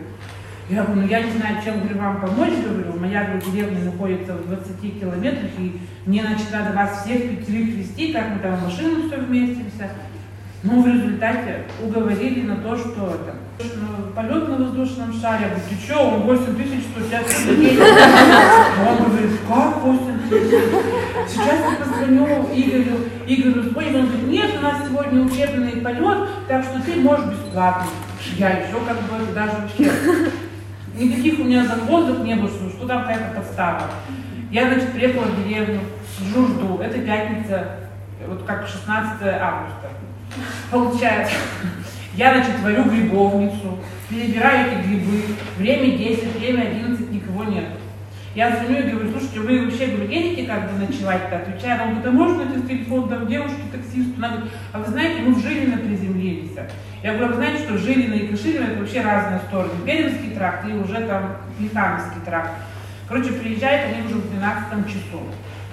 [0.68, 4.35] Я говорю, ну я не знаю, чем говорю, вам помочь, говорю, моя говорю, деревня находится
[4.35, 8.64] в 20 километрах, и мне, значит, надо вас всех пятерых вести, как мы там в
[8.64, 9.88] машину все вместимся.
[10.62, 13.37] Ну, в результате уговорили на то, что это.
[14.14, 17.24] Полет на воздушном шаре, я говорю, ты что, он 8 тысяч, что сейчас
[18.87, 20.50] Он говорит, как 8 тысяч?
[21.28, 26.64] Сейчас я позвоню Игорю, Игорю Спой, он говорит, нет, у нас сегодня учебный полет, так
[26.64, 27.87] что ты можешь бесплатно.
[28.37, 29.90] Я еще как бы даже вообще
[30.98, 33.82] Никаких у меня загвоздок не было, что, там какая-то подстава.
[34.50, 35.80] Я, значит, приехала в деревню,
[36.18, 36.78] сижу, жду.
[36.78, 37.76] Это пятница,
[38.26, 39.88] вот как 16 августа.
[40.70, 41.34] Получается,
[42.14, 45.22] я, значит, варю грибовницу, перебираю эти грибы.
[45.56, 47.66] Время 10, время 11, никого нет.
[48.38, 51.38] Я звоню и говорю, слушайте, вы вообще, говорю, как бы ночевать-то?
[51.38, 54.12] Отвечаю, он говорит, а можно найти телефон там девушке, таксисту?
[54.16, 56.53] Она говорит, а вы знаете, мы в Жилино приземлились.
[57.03, 59.70] Я говорю, а вы знаете, что Жилино и Каширино это вообще разные стороны.
[59.85, 62.51] Пермский тракт и уже там Плехановский тракт.
[63.09, 65.20] Короче, приезжают они уже в 12 часу.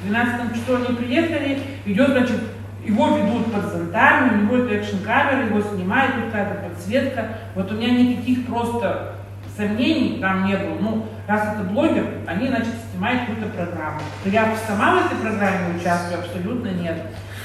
[0.01, 2.41] В 12 часу они приехали, идет, значит,
[2.83, 7.27] его ведут под зонтами, у него это экшн-камера, его снимают, тут какая-то подсветка.
[7.53, 9.14] Вот у меня никаких просто
[9.55, 10.77] сомнений там не было.
[10.79, 13.99] Ну, раз это блогер, они, значит, снимают какую-то программу.
[14.23, 16.97] То я сама в этой программе участвую, абсолютно нет.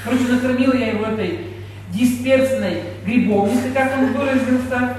[0.03, 1.47] Короче, накормила я его этой
[1.89, 4.95] дисперсной грибовницей, как он выразился.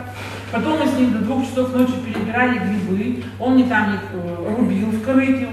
[0.51, 3.25] Потом мы с ним до двух часов ночи перебирали грибы.
[3.41, 5.49] Он мне там их э, рубил в корыте.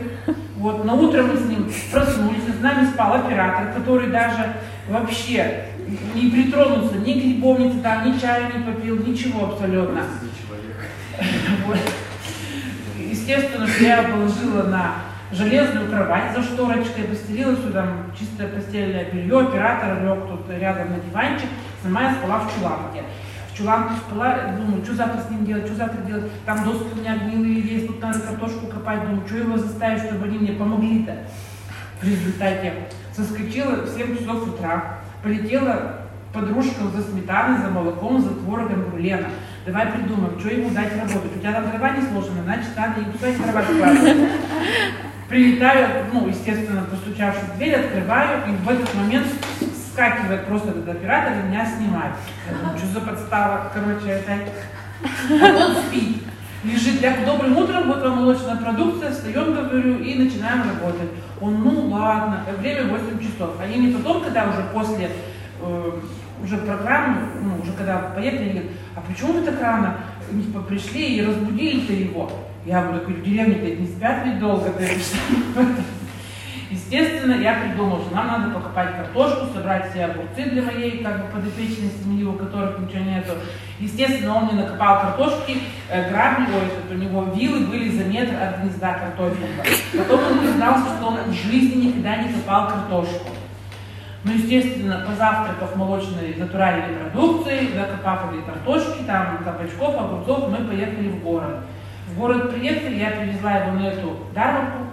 [0.58, 0.84] Вот.
[0.84, 4.56] На утро мы с ним проснулись, с нами спал оператор, который даже
[4.90, 5.68] вообще
[6.14, 10.04] не притронулся ни к грибовнице, там, ни чая не попил, ничего абсолютно.
[11.66, 11.78] Вот.
[12.98, 14.96] естественно, что я положила на
[15.32, 21.50] железную кровать за шторочкой, постелила сюда чистое постельное белье, оператор лег тут рядом на диванчик,
[21.84, 23.04] сама я спала в чуланке.
[23.52, 27.00] В чуланку спала, думаю, что завтра с ним делать, что завтра делать, там доски у
[27.00, 31.18] меня гнилые есть, тут надо картошку копать, думаю, что его заставить, чтобы они мне помогли-то.
[32.02, 32.74] В результате
[33.14, 36.00] соскочила в 7 часов утра, полетела
[36.34, 39.28] подружкам за сметаной, за молоком, за творогом Брулена.
[39.70, 41.36] Давай придумаем, что ему дать работать.
[41.36, 43.28] У тебя там дрова не сложены, значит, надо им туда
[43.62, 43.94] дрова.
[45.30, 49.28] Прилетаю, ну, естественно, постучавшись в дверь, открываю, и в этот момент
[49.94, 52.14] скакивает просто этот оператор и меня снимает.
[52.50, 54.52] Я думаю, что за подстава, короче, опять.
[55.30, 56.24] А он спит.
[56.64, 61.10] Лежит, я добрым утром, вот вам молочная продукция, встаем, говорю, и начинаем работать.
[61.40, 63.52] Он, ну ладно, время 8 часов.
[63.62, 65.12] Они мне потом, когда уже после
[65.62, 65.92] э,
[66.44, 69.98] уже программу, ну, уже когда поехали, говорят, а почему вы так рано
[70.68, 72.32] пришли и разбудили-то его?
[72.66, 74.84] Я говорю, в деревне-то не спят ведь долго, то
[76.70, 81.32] Естественно, я придумал, что нам надо покопать картошку, собрать все огурцы для моей как бы,
[81.34, 83.32] подопечной семьи, у которых ничего нету.
[83.80, 85.58] Естественно, он мне накопал картошки,
[85.90, 86.46] э, грабли,
[86.92, 89.64] у него вилы были за метр от гнезда картофельного.
[89.98, 93.39] Потом он признался, что он в жизни никогда не копал картошку.
[94.24, 101.24] Ну, естественно, позавтракав молочной натуральной продукцией, закопав этой картошки, там, кабачков, огурцов, мы поехали в
[101.24, 101.60] город.
[102.08, 104.88] В город приехали, я привезла его на эту дармарку.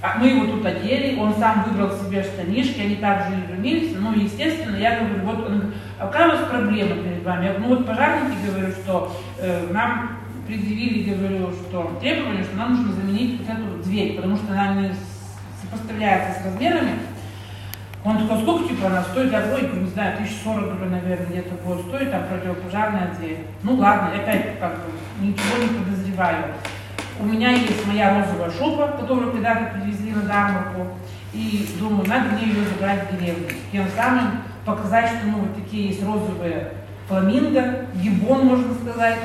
[0.00, 3.94] А мы его тут одели, он сам выбрал себе штанишки, они также изумились.
[3.96, 7.44] Ну, естественно, я говорю, вот, он а какая у вас проблема перед вами?
[7.44, 12.74] Я говорю, ну вот пожарники, говорю, что э, нам предъявили, говорю, что требование, что нам
[12.74, 14.90] нужно заменить вот эту дверь, потому что она не
[15.62, 16.90] сопоставляется с размерами.
[18.04, 19.30] Он такой, сколько типа она стоит?
[19.30, 23.46] Я говорю, не знаю, 1040 уже, наверное, где-то будет стоить, там противопожарная дверь.
[23.62, 26.46] Ну ладно, опять как бы ничего не подозреваю.
[27.20, 30.88] У меня есть моя розовая шуба, которую когда-то привезли на Дармарку,
[31.32, 33.48] и думаю, надо мне ее забрать в деревню.
[33.70, 36.72] Тем самым показать, что ну, вот такие есть розовые
[37.06, 39.18] фламинго, гибон, можно сказать.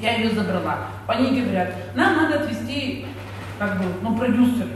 [0.00, 0.88] Я ее забрала.
[1.06, 3.06] Они говорят, нам надо отвезти,
[3.58, 4.66] как бы, ну, продюсер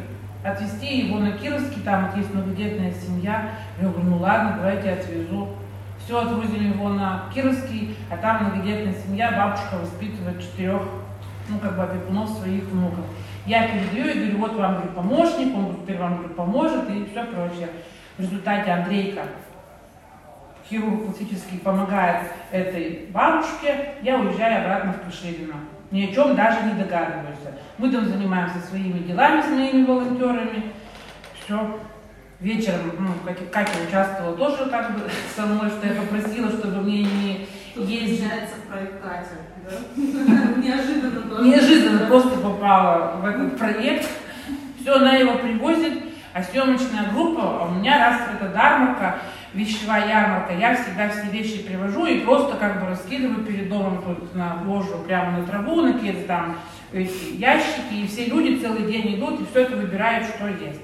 [0.44, 3.50] отвезти его на Кировский, там вот есть многодетная семья.
[3.81, 5.50] Я говорю, ну ладно, давайте отвезу.
[6.05, 10.83] Все, отвозим его на Кировский, а там многодетная семья, бабушка воспитывает четырех,
[11.48, 13.05] ну как бы опекунов своих внуков.
[13.46, 17.24] Я передаю и говорю, вот вам говорю, помощник, он теперь вам говорю, поможет и все
[17.24, 17.68] прочее.
[18.18, 19.22] В результате Андрейка,
[20.68, 25.55] хирург классический, помогает этой бабушке, я уезжаю обратно в Каширино
[25.92, 27.52] ни о чем даже не догадываются.
[27.76, 30.72] Мы там занимаемся своими делами с моими волонтерами.
[31.44, 31.78] Все.
[32.40, 35.02] Вечером, ну, как, Катя участвовала тоже как бы
[35.37, 38.24] со мной, что я попросила, чтобы мне не ездить.
[38.68, 39.37] проект Катя,
[39.68, 39.76] да?
[40.61, 41.44] Неожиданно тоже.
[41.44, 44.09] Неожиданно просто попала в этот проект.
[44.81, 46.02] Все, она его привозит,
[46.33, 49.18] а съемочная группа, а у меня раз это Дармарка,
[49.55, 54.35] вещевая ярмарка, я всегда все вещи привожу и просто как бы раскидываю перед домом тут
[54.35, 56.57] на ложу, прямо на траву, на какие-то там
[56.93, 60.81] ящики, и все люди целый день идут и все это выбирают, что есть.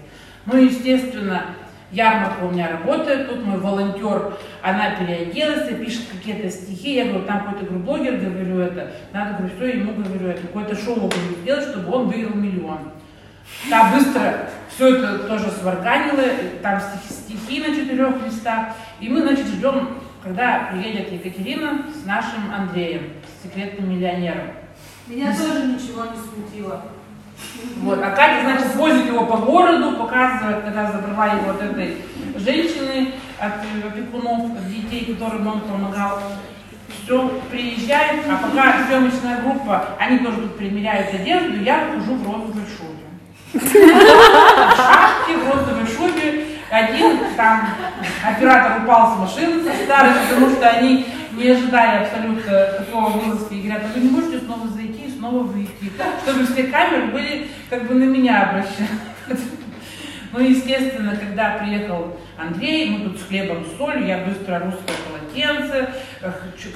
[0.46, 1.46] Ну, естественно,
[1.90, 7.44] ярмарка у меня работает, тут мой волонтер, она переоделась, пишет какие-то стихи, я говорю, там
[7.44, 11.64] какой-то говорю, блогер, говорю это, надо, говорю, что ему говорю, это какое-то шоу говорю, сделать,
[11.64, 12.78] чтобы он выиграл миллион.
[13.70, 16.22] Та быстро все это тоже сварганило,
[16.62, 18.68] там стихи, стихи на четырех листах.
[19.00, 19.88] И мы, значит, ждем,
[20.22, 24.52] когда приедет Екатерина с нашим Андреем, с секретным миллионером.
[25.08, 26.82] Меня тоже ничего не смутило.
[27.78, 31.96] Вот, а Катя, значит, возит его по городу, показывает, когда забрала его от этой
[32.36, 36.20] женщины, от опекунов, от детей, которым он помогал.
[37.02, 42.64] Все, приезжает, а пока съемочная группа, они тоже тут примеряют одежду, я хожу в розовой
[42.76, 43.07] шубе
[43.52, 46.44] шапке, в розовой шубе.
[46.70, 47.68] Один там
[48.26, 53.62] оператор упал с машины со старой, потому что они не ожидали абсолютно такого вылазки и
[53.62, 57.86] говорят, а вы не можете снова зайти и снова выйти, чтобы все камеры были как
[57.86, 58.88] бы на меня обращены.
[60.30, 65.88] Ну, естественно, когда приехал Андрей, мы тут с хлебом, с солью, я быстро русское полотенце,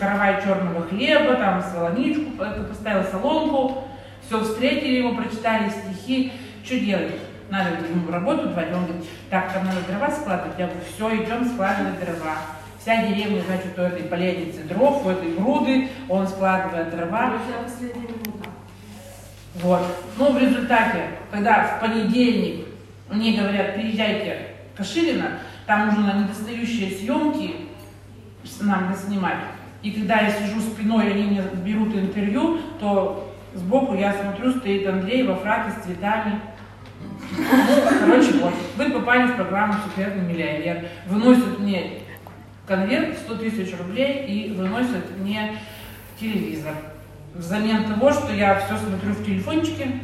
[0.01, 2.31] каравай черного хлеба, там солоничку,
[2.67, 3.85] поставила солонку,
[4.27, 6.33] все, встретили его, прочитали стихи,
[6.65, 7.13] что делать?
[7.51, 8.75] Надо ему работу вдвоем.
[8.75, 10.59] Он говорит, так, там надо дрова складывать.
[10.59, 12.37] Я говорю, все, идем складывать дрова.
[12.81, 17.35] Вся деревня, значит, у этой поленницы дров, у этой груды, он складывает дрова.
[19.57, 19.83] Вот.
[20.17, 22.67] Ну, в результате, когда в понедельник
[23.11, 27.57] мне говорят, приезжайте в Каширина, там нужно на недостающие съемки
[28.61, 29.39] нам снимать.
[29.83, 35.25] И когда я сижу спиной, они мне берут интервью, то Сбоку я смотрю, стоит Андрей
[35.25, 36.41] во фраке с цветами.
[38.01, 38.55] Короче, вот.
[38.77, 40.85] Вы попали в программу «Секретный миллионер».
[41.07, 42.01] Выносят мне
[42.67, 45.59] конверт 100 тысяч рублей и выносят мне
[46.19, 46.75] телевизор.
[47.35, 50.01] Взамен того, что я все смотрю в телефончике,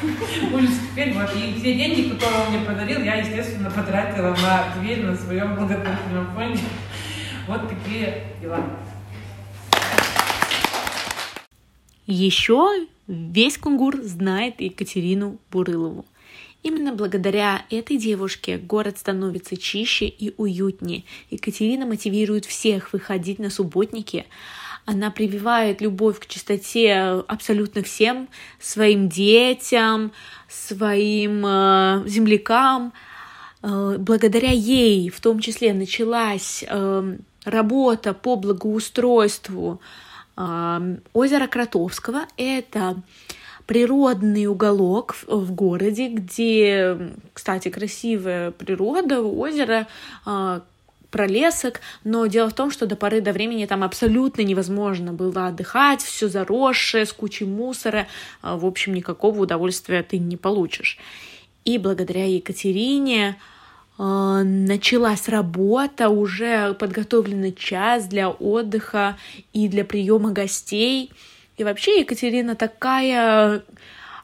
[0.50, 1.30] будет теперь вот.
[1.34, 6.32] И все деньги, которые он мне подарил, я, естественно, потратила на дверь на своем благотворительном
[6.34, 6.62] фонде.
[7.48, 8.60] Вот такие дела.
[12.06, 16.04] Еще весь Кунгур знает Екатерину Бурылову.
[16.62, 21.04] Именно благодаря этой девушке город становится чище и уютнее.
[21.30, 24.26] Екатерина мотивирует всех выходить на субботники.
[24.84, 28.28] Она прививает любовь к чистоте абсолютно всем,
[28.58, 30.12] своим детям,
[30.48, 32.92] своим э, землякам.
[33.62, 39.80] Э, благодаря ей в том числе началась э, работа по благоустройству
[40.36, 42.26] э, озера Кротовского.
[42.36, 43.02] Это
[43.68, 46.98] природный уголок в городе, где,
[47.34, 49.86] кстати, красивая природа, озеро,
[50.24, 50.62] а,
[51.10, 56.00] пролесок, но дело в том, что до поры до времени там абсолютно невозможно было отдыхать,
[56.00, 58.06] все заросшее, с кучей мусора,
[58.40, 60.96] а, в общем, никакого удовольствия ты не получишь.
[61.66, 63.36] И благодаря Екатерине
[63.98, 69.18] а, началась работа, уже подготовленный час для отдыха
[69.52, 71.12] и для приема гостей—
[71.58, 73.62] и вообще Екатерина такая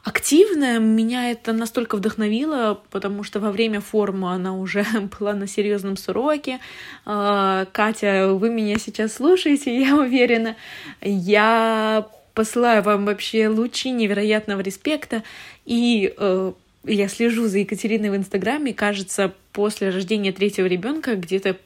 [0.03, 4.85] активная, меня это настолько вдохновило, потому что во время форума она уже
[5.19, 6.59] была на серьезном сроке.
[7.05, 10.55] А, Катя, вы меня сейчас слушаете, я уверена.
[11.01, 15.23] Я посылаю вам вообще лучи невероятного респекта
[15.65, 16.51] и э,
[16.83, 21.57] я слежу за Екатериной в Инстаграме, кажется, после рождения третьего ребенка, где-то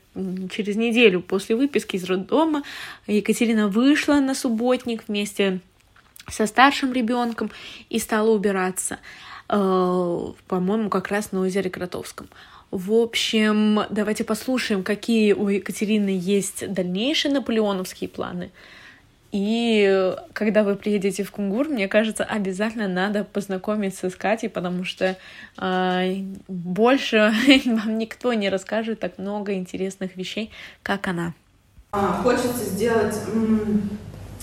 [0.52, 2.64] через неделю после выписки из роддома,
[3.08, 5.60] Екатерина вышла на субботник вместе
[6.28, 7.50] со старшим ребенком
[7.90, 9.00] и стала убираться,
[9.50, 12.30] э, по-моему, как раз на озере Кротовском.
[12.70, 18.52] В общем, давайте послушаем, какие у Екатерины есть дальнейшие наполеоновские планы.
[19.32, 25.17] И когда вы приедете в Кунгур, мне кажется, обязательно надо познакомиться с Катей, потому что
[25.61, 26.15] э,
[26.47, 27.32] больше
[27.65, 30.51] вам никто не расскажет так много интересных вещей,
[30.82, 31.34] как она.
[31.91, 33.15] А, хочется сделать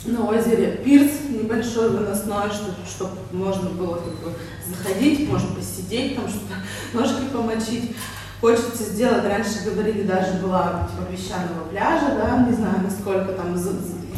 [0.05, 4.33] на озере пирс небольшой выносной, чтобы, чтобы можно было как бы
[4.69, 6.55] заходить, можно посидеть, там что-то
[6.93, 7.97] ножки помочить.
[8.41, 13.57] Хочется сделать, раньше говорили, даже была типа песчаного пляжа, да, не знаю, насколько там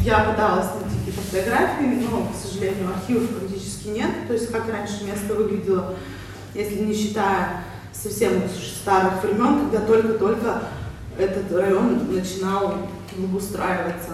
[0.03, 4.09] я пыталась найти какие-то фотографии, но, к сожалению, архивов практически нет.
[4.27, 5.95] То есть как раньше место выглядело,
[6.53, 8.43] если не считая совсем
[8.81, 10.63] старых времен, когда только-только
[11.17, 12.75] этот район начинал
[13.15, 14.11] благоустраиваться.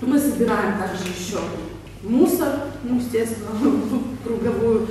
[0.00, 1.38] Мы собираем также еще
[2.02, 3.50] мусор, ну, естественно,
[4.24, 4.88] круговую.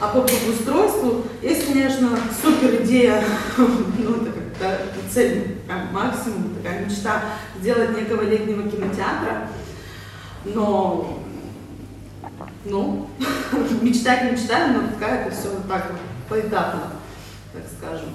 [0.00, 2.10] А по благоустройству есть, конечно,
[2.40, 3.22] супер идея,
[3.58, 4.14] ну,
[5.12, 7.22] цель, прям максимум, такая мечта
[7.60, 9.48] сделать некого летнего кинотеатра.
[10.44, 11.18] Но,
[12.64, 13.08] ну,
[13.82, 16.92] мечтать мечтаем, но пока это все вот так вот поэтапно,
[17.52, 18.08] так скажем.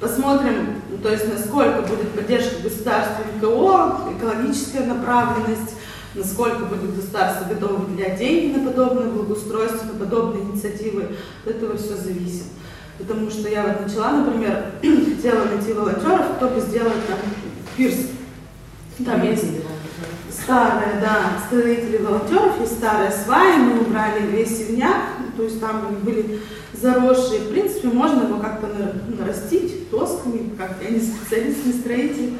[0.00, 5.74] Посмотрим, ну, то есть насколько будет поддержка государства НКО, экологическая направленность,
[6.14, 11.96] насколько будет государство готово выделять деньги на подобное благоустройство, на подобные инициативы, от этого все
[11.96, 12.46] зависит.
[13.00, 14.72] Потому что я вот начала, например,
[15.16, 17.18] хотела найти волонтеров, кто бы сделал там
[17.76, 17.96] пирс.
[19.04, 19.46] Там есть
[20.30, 25.04] старые, да, строители волонтеров, есть старая сваи, мы убрали весь севняк,
[25.36, 26.40] то есть там были
[26.72, 27.40] заросшие.
[27.40, 28.68] В принципе, можно его как-то
[29.08, 32.38] нарастить досками, как я не специалист, не строитель.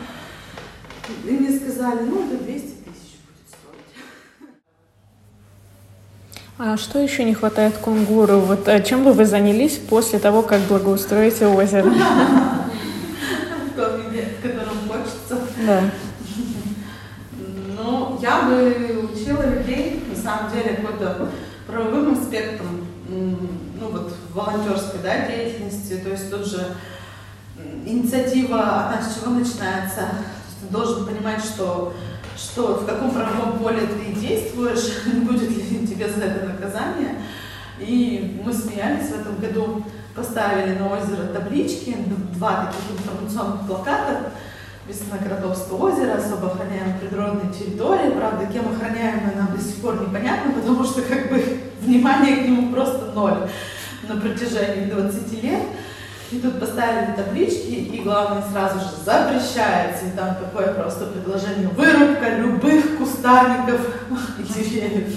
[1.24, 2.79] И мне сказали, ну, это 200
[6.62, 8.40] А что еще не хватает кунгуру?
[8.40, 11.88] Вот а чем бы вы занялись после того, как благоустроите озеро?
[11.88, 11.94] В
[13.74, 15.38] том виде, в котором хочется.
[15.66, 15.80] Да.
[17.78, 21.30] Ну, я бы учила людей, на самом деле, какой-то
[21.66, 26.76] правовым аспектом, ну вот, волонтерской да, деятельности, то есть тут же
[27.86, 30.10] инициатива, она с чего начинается?
[30.60, 31.94] Ты должен понимать, что
[32.40, 37.16] что в каком правовом поле ты действуешь, будет ли тебе за это наказание.
[37.78, 39.84] И мы смеялись в этом году,
[40.14, 41.96] поставили на озеро таблички,
[42.34, 44.32] два таких информационных плаката,
[44.88, 48.10] Весна Кротовского озера, особо охраняемая природная территория.
[48.10, 52.72] Правда, кем охраняемая нам до сих пор непонятно, потому что как бы внимание к нему
[52.72, 53.48] просто ноль
[54.08, 55.62] на протяжении 20 лет.
[56.30, 60.06] И тут поставили таблички, и главное сразу же запрещается.
[60.06, 61.68] И там такое просто предложение.
[61.68, 63.80] Вырубка любых кустарников
[64.38, 65.12] и деревьев.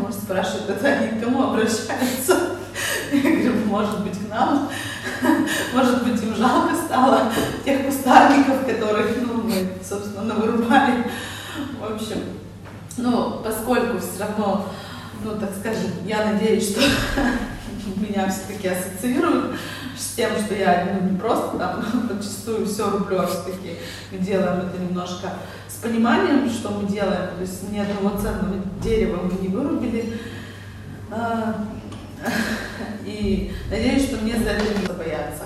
[0.00, 2.56] Может спрашивает, это они к кому обращаются?
[3.12, 4.68] Я говорю, может быть, к нам,
[5.72, 7.32] может быть, им жалко стало
[7.64, 11.04] тех кустарников, которых, ну, мы, собственно, вырубали.
[11.80, 12.16] В общем,
[12.96, 14.66] ну, поскольку все равно,
[15.22, 16.80] ну, так скажем, я надеюсь, что
[17.96, 19.56] меня все-таки ассоциируют
[19.98, 23.76] с тем, что я ну, не просто там подчастую все рублю, а все-таки
[24.10, 25.32] мы делаем это немножко
[25.68, 27.34] с пониманием, что мы делаем.
[27.36, 30.20] То есть ни одного ценного дерева мы не вырубили.
[31.10, 31.64] А,
[33.04, 35.44] и надеюсь, что мне за это не бояться.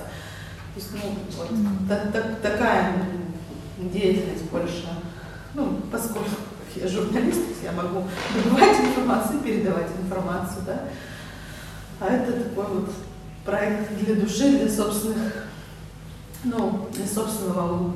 [0.74, 1.48] То есть, ну, вот,
[1.88, 2.94] так, так, такая
[3.78, 4.86] деятельность больше,
[5.54, 6.30] ну, поскольку
[6.76, 10.84] я журналист, я могу добывать информацию, передавать информацию, да.
[12.00, 12.90] А это такой вот
[13.44, 15.48] проект для души, для собственных,
[16.44, 17.92] ну, для собственного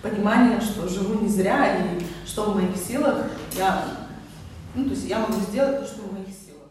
[0.00, 3.26] понимания, что живу не зря и что в моих силах,
[3.56, 3.84] я,
[4.74, 6.62] ну, то есть я могу сделать то, что в моих силах.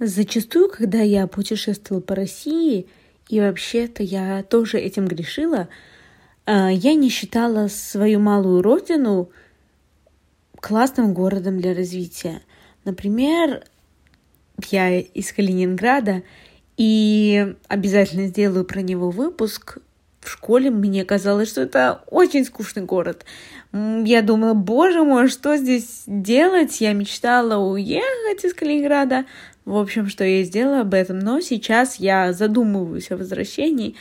[0.00, 2.86] Зачастую, когда я путешествовала по России,
[3.28, 5.68] и вообще-то я тоже этим грешила,
[6.46, 9.30] а, я не считала свою малую родину
[10.60, 12.40] классным городом для развития.
[12.84, 13.64] Например,
[14.70, 16.22] я из Калининграда,
[16.76, 19.78] и обязательно сделаю про него выпуск.
[20.20, 23.24] В школе мне казалось, что это очень скучный город.
[23.72, 26.80] Я думала, боже мой, что здесь делать?
[26.80, 29.24] Я мечтала уехать из Калининграда.
[29.64, 31.18] В общем, что я сделала об этом.
[31.20, 33.94] Но сейчас я задумываюсь о возвращении.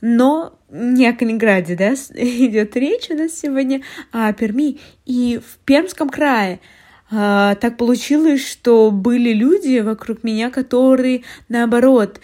[0.00, 3.82] Но не о Калининграде, да, идет речь у нас сегодня,
[4.12, 4.78] а о Перми.
[5.04, 6.60] И в Пермском крае–
[7.10, 12.20] так получилось, что были люди вокруг меня, которые, наоборот,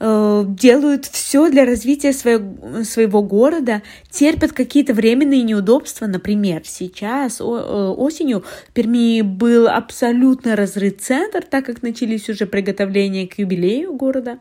[0.00, 6.06] э, делают все для развития своего, своего города, терпят какие-то временные неудобства.
[6.06, 13.26] Например, сейчас э, осенью в Перми был абсолютно разрыт центр, так как начались уже приготовления
[13.26, 14.38] к юбилею города.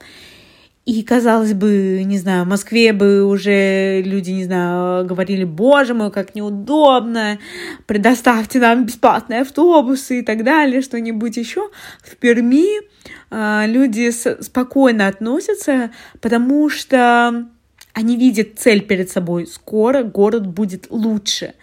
[0.84, 6.12] И, казалось бы, не знаю, в Москве бы уже люди, не знаю, говорили, боже мой,
[6.12, 7.38] как неудобно,
[7.86, 11.70] предоставьте нам бесплатные автобусы и так далее, что-нибудь еще.
[12.02, 12.82] В Перми
[13.30, 17.48] э, люди спокойно относятся, потому что
[17.94, 19.46] они видят цель перед собой.
[19.46, 21.54] Скоро город будет лучше.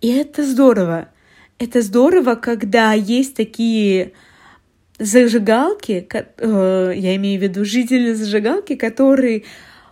[0.00, 1.08] И это здорово.
[1.58, 4.12] Это здорово, когда есть такие
[4.98, 9.44] зажигалки, э, я имею в виду жители зажигалки, которые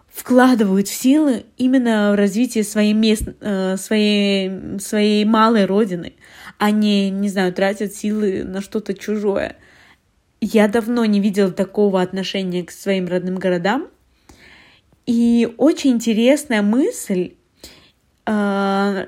[0.09, 6.15] вкладывают силы именно в развитие своей, мест, э, своей, своей малой родины,
[6.59, 9.57] а не, не знаю, тратят силы на что-то чужое.
[10.41, 13.89] Я давно не видела такого отношения к своим родным городам.
[15.07, 17.35] И очень интересная мысль
[18.27, 19.07] э,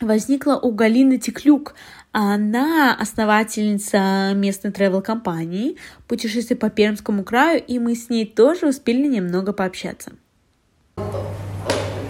[0.00, 1.74] возникла у Галины Теклюк.
[2.18, 5.76] Она основательница местной travel-компании
[6.08, 10.12] «Путешествие по Пермскому краю», и мы с ней тоже успели немного пообщаться.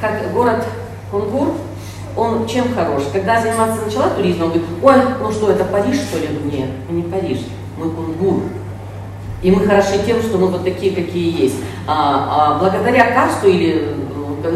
[0.00, 0.64] Как город
[1.11, 1.57] Кунгур,
[2.16, 3.02] он чем хорош?
[3.12, 6.28] Когда заниматься начала туризмом, говорит, ой, ну что, это Париж, что ли?
[6.52, 7.40] Нет, не Париж,
[7.76, 8.44] мы Кунгур.
[9.42, 11.57] И мы хороши тем, что мы вот такие, какие есть.
[11.88, 13.92] А, а благодаря Карсту или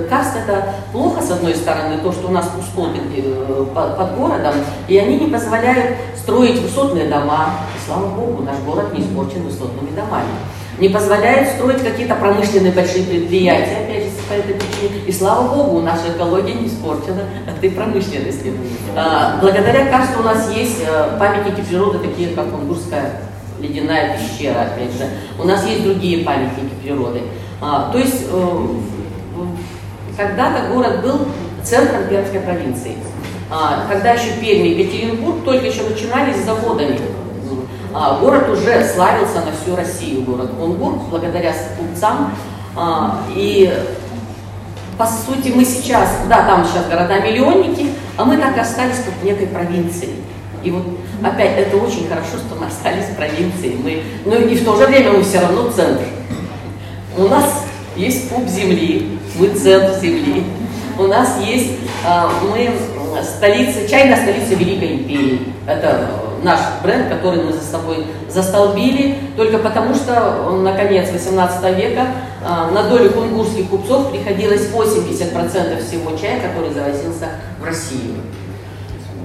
[0.09, 4.55] Карст это плохо, с одной стороны, то, что у нас пустоты э, под городом,
[4.89, 7.51] и они не позволяют строить высотные дома.
[7.87, 10.29] Слава богу, наш город не испорчен высотными домами.
[10.79, 15.05] Не позволяют строить какие-то промышленные большие предприятия, опять же, по этой причине.
[15.07, 18.55] И слава богу, наша экология не испорчена этой промышленностью.
[18.97, 23.21] А, благодаря Карсту у нас есть э, памятники природы, такие как Кунгурская
[23.61, 25.07] ледяная пещера, опять же.
[25.39, 27.23] У нас есть другие памятники природы.
[27.61, 28.67] А, то есть э,
[30.21, 31.27] когда-то город был
[31.63, 32.97] центром Пермской провинции.
[33.51, 37.01] А, когда еще Пермь и Екатеринбург только еще начинались с заводами.
[37.93, 42.33] А, город уже славился на всю Россию, город Кунгур, благодаря купцам.
[42.77, 43.73] А, и
[44.99, 49.47] по сути мы сейчас, да, там сейчас города-миллионники, а мы так и остались как некой
[49.47, 50.17] провинцией.
[50.63, 50.85] И вот
[51.25, 53.77] опять это очень хорошо, что мы остались в провинции.
[53.83, 56.05] Мы, ну и в то же время мы все равно центр.
[57.17, 57.65] У нас
[57.97, 60.45] есть пуп земли, мы центр земли.
[60.99, 61.73] У нас есть,
[62.07, 62.71] а, мы
[63.23, 65.41] столица, чайная столица Великой Империи.
[65.67, 66.11] Это
[66.43, 72.07] наш бренд, который мы за собой застолбили, только потому что, наконец, 18 века
[72.45, 77.29] а, на долю кунгурских купцов приходилось 80% всего чая, который завозился
[77.61, 78.15] в Россию.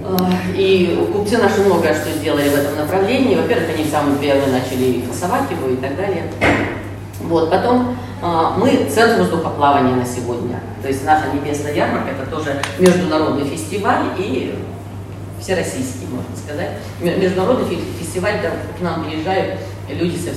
[0.04, 3.36] А, и купцы наши многое что сделали в этом направлении.
[3.36, 6.24] Во-первых, они самые первые начали фасовать его и так далее.
[7.22, 10.60] Вот, потом э, мы центр воздухоплавания на сегодня.
[10.82, 14.56] То есть наша небесная ярмарка это тоже международный фестиваль и
[15.40, 16.72] всероссийский, можно сказать.
[17.00, 19.60] Международный фестиваль, там к нам приезжают
[19.90, 20.32] люди со,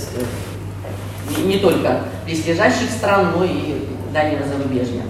[1.43, 5.03] не только близлежащих стран, но и дальнего зарубежья.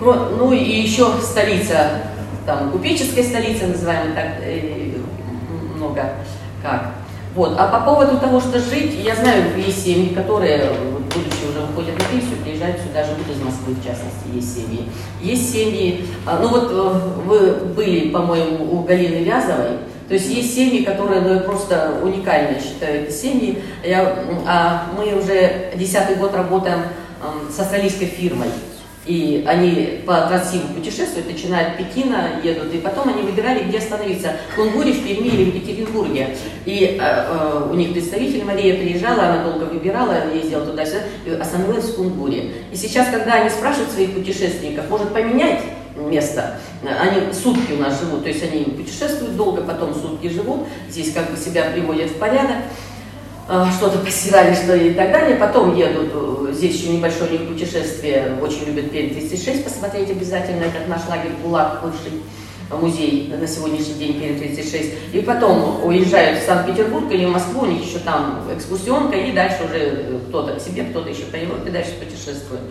[0.00, 2.02] Ну и еще столица,
[2.46, 4.96] там купеческая столица, называемая так э,
[5.76, 6.14] много
[6.62, 6.91] как.
[7.34, 7.54] Вот.
[7.58, 10.70] А по поводу того, что жить, я знаю, есть семьи, которые,
[11.14, 14.88] будучи уже выходят на пенсию, приезжают сюда, живут из Москвы, в частности, есть семьи.
[15.22, 19.78] Есть семьи, а, ну вот э, вы были, по-моему, у Галины Вязовой,
[20.08, 23.62] то есть есть семьи, которые ну, просто уникальные, считаю, это семьи.
[23.82, 24.14] Я,
[24.46, 26.80] а мы уже десятый год работаем
[27.50, 28.48] с австралийской фирмой.
[29.04, 34.54] И они по Транссибу путешествуют, начинают Пекина, едут, и потом они выбирали, где остановиться, в
[34.54, 36.36] Кунгуре, в Перми или в Екатеринбурге.
[36.66, 41.00] И э, э, у них представитель Мария приезжала, она долго выбирала, ездила туда-сюда,
[41.40, 42.52] остановилась в Кунгуре.
[42.70, 45.62] И сейчас, когда они спрашивают своих путешественников, может поменять
[45.96, 51.12] место, они сутки у нас живут, то есть они путешествуют долго, потом сутки живут, здесь
[51.12, 52.56] как бы себя приводят в порядок,
[53.46, 58.38] что-то постирали, что и так далее, потом едут э, здесь еще небольшое у них путешествие,
[58.40, 62.22] очень любят Пермь 36 посмотреть обязательно, этот наш лагерь ГУЛАГ, бывший
[62.70, 64.92] музей на сегодняшний день Пермь 36.
[65.12, 69.64] И потом уезжают в Санкт-Петербург или в Москву, у них еще там экскурсионка, и дальше
[69.64, 72.62] уже кто-то к себе, кто-то еще по Европе дальше путешествует.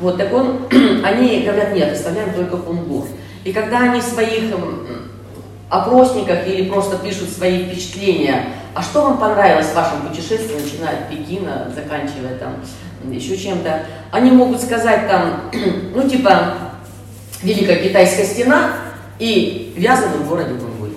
[0.00, 0.66] Вот, так он,
[1.04, 3.06] они говорят, нет, оставляем только Кунгур.
[3.44, 4.50] И когда они в своих
[5.70, 11.08] опросниках или просто пишут свои впечатления, а что вам понравилось в вашем путешествии, начиная от
[11.08, 12.56] Пекина, заканчивая там
[13.10, 15.50] еще чем-то, они могут сказать там,
[15.94, 16.54] ну типа,
[17.42, 18.72] Великая Китайская стена
[19.18, 20.92] и вязаный в городе Кунгуре.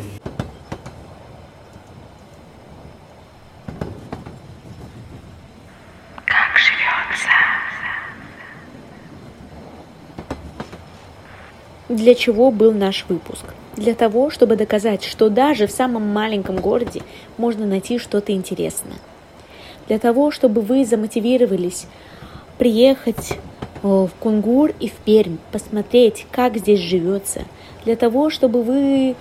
[6.25, 7.29] Как живется?
[11.89, 13.45] Для чего был наш выпуск?
[13.75, 17.01] Для того, чтобы доказать, что даже в самом маленьком городе
[17.37, 18.97] можно найти что-то интересное–
[19.87, 21.87] для того, чтобы вы замотивировались
[22.57, 23.37] приехать
[23.81, 27.41] в Кунгур и в Пермь, посмотреть, как здесь живется,
[27.83, 29.15] для того, чтобы вы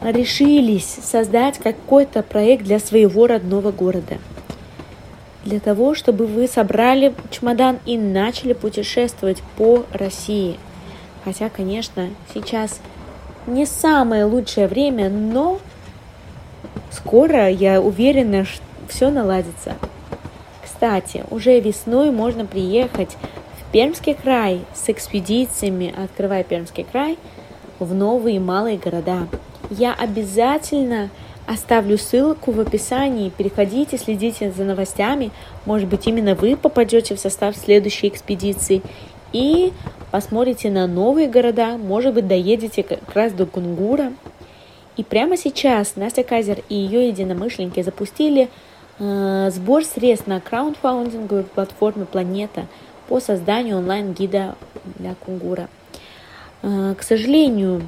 [0.00, 4.18] решились создать какой-то проект для своего родного города,
[5.44, 10.56] для того, чтобы вы собрали чемодан и начали путешествовать по России.
[11.24, 12.80] Хотя, конечно, сейчас
[13.48, 15.58] не самое лучшее время, но
[16.90, 19.74] скоро, я уверена, что все наладится.
[20.62, 23.16] Кстати, уже весной можно приехать
[23.60, 27.18] в Пермский край с экспедициями «Открывай Пермский край»
[27.78, 29.26] в новые малые города.
[29.70, 31.10] Я обязательно
[31.46, 33.30] оставлю ссылку в описании.
[33.30, 35.30] Переходите, следите за новостями.
[35.64, 38.82] Может быть, именно вы попадете в состав следующей экспедиции
[39.32, 39.72] и
[40.10, 41.76] посмотрите на новые города.
[41.76, 44.12] Может быть, доедете как раз до Кунгура.
[44.96, 48.48] И прямо сейчас Настя Казер и ее единомышленники запустили
[49.00, 52.66] Э, сбор средств на краундфаундинговой платформе «Планета»
[53.08, 54.56] по созданию онлайн-гида
[54.96, 55.68] для кунгура.
[56.62, 57.82] Э, к сожалению,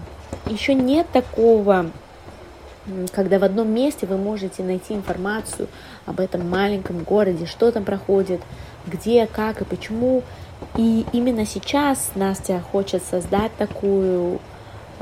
[0.47, 1.91] еще нет такого,
[3.13, 5.67] когда в одном месте вы можете найти информацию
[6.07, 8.41] об этом маленьком городе, что там проходит,
[8.87, 10.23] где, как и почему.
[10.77, 14.41] И именно сейчас Настя хочет создать такую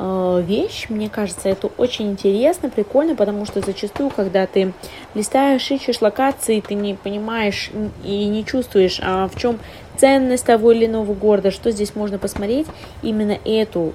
[0.01, 0.87] Э, вещь.
[0.89, 4.73] Мне кажется, это очень интересно, прикольно, потому что зачастую, когда ты
[5.15, 7.73] листаешь, ищешь локации, ты не понимаешь
[8.05, 9.59] и не чувствуешь, а в чем
[9.97, 12.69] ценность того или иного города, что здесь можно посмотреть,
[13.03, 13.93] именно эту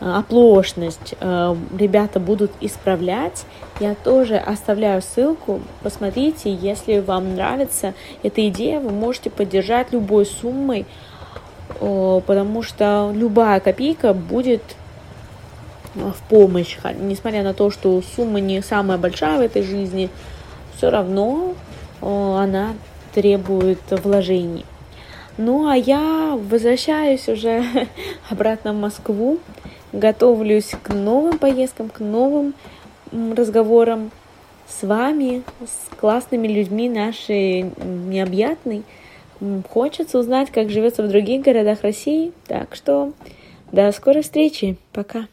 [0.00, 3.44] оплошность э, ребята будут исправлять.
[3.80, 5.60] Я тоже оставляю ссылку.
[5.82, 10.86] Посмотрите, если вам нравится эта идея, вы можете поддержать любой суммой,
[11.80, 14.62] потому что любая копейка будет
[15.94, 20.10] в помощь, несмотря на то, что сумма не самая большая в этой жизни,
[20.76, 21.54] все равно
[22.00, 22.74] она
[23.14, 24.64] требует вложений.
[25.36, 27.64] Ну а я возвращаюсь уже
[28.30, 29.38] обратно в Москву,
[29.94, 32.54] готовлюсь к новым поездкам, к новым
[33.12, 34.10] разговорам
[34.68, 38.82] с вами, с классными людьми нашей необъятной.
[39.68, 42.32] Хочется узнать, как живется в других городах России.
[42.46, 43.12] Так что
[43.72, 44.76] до скорой встречи.
[44.92, 45.26] Пока.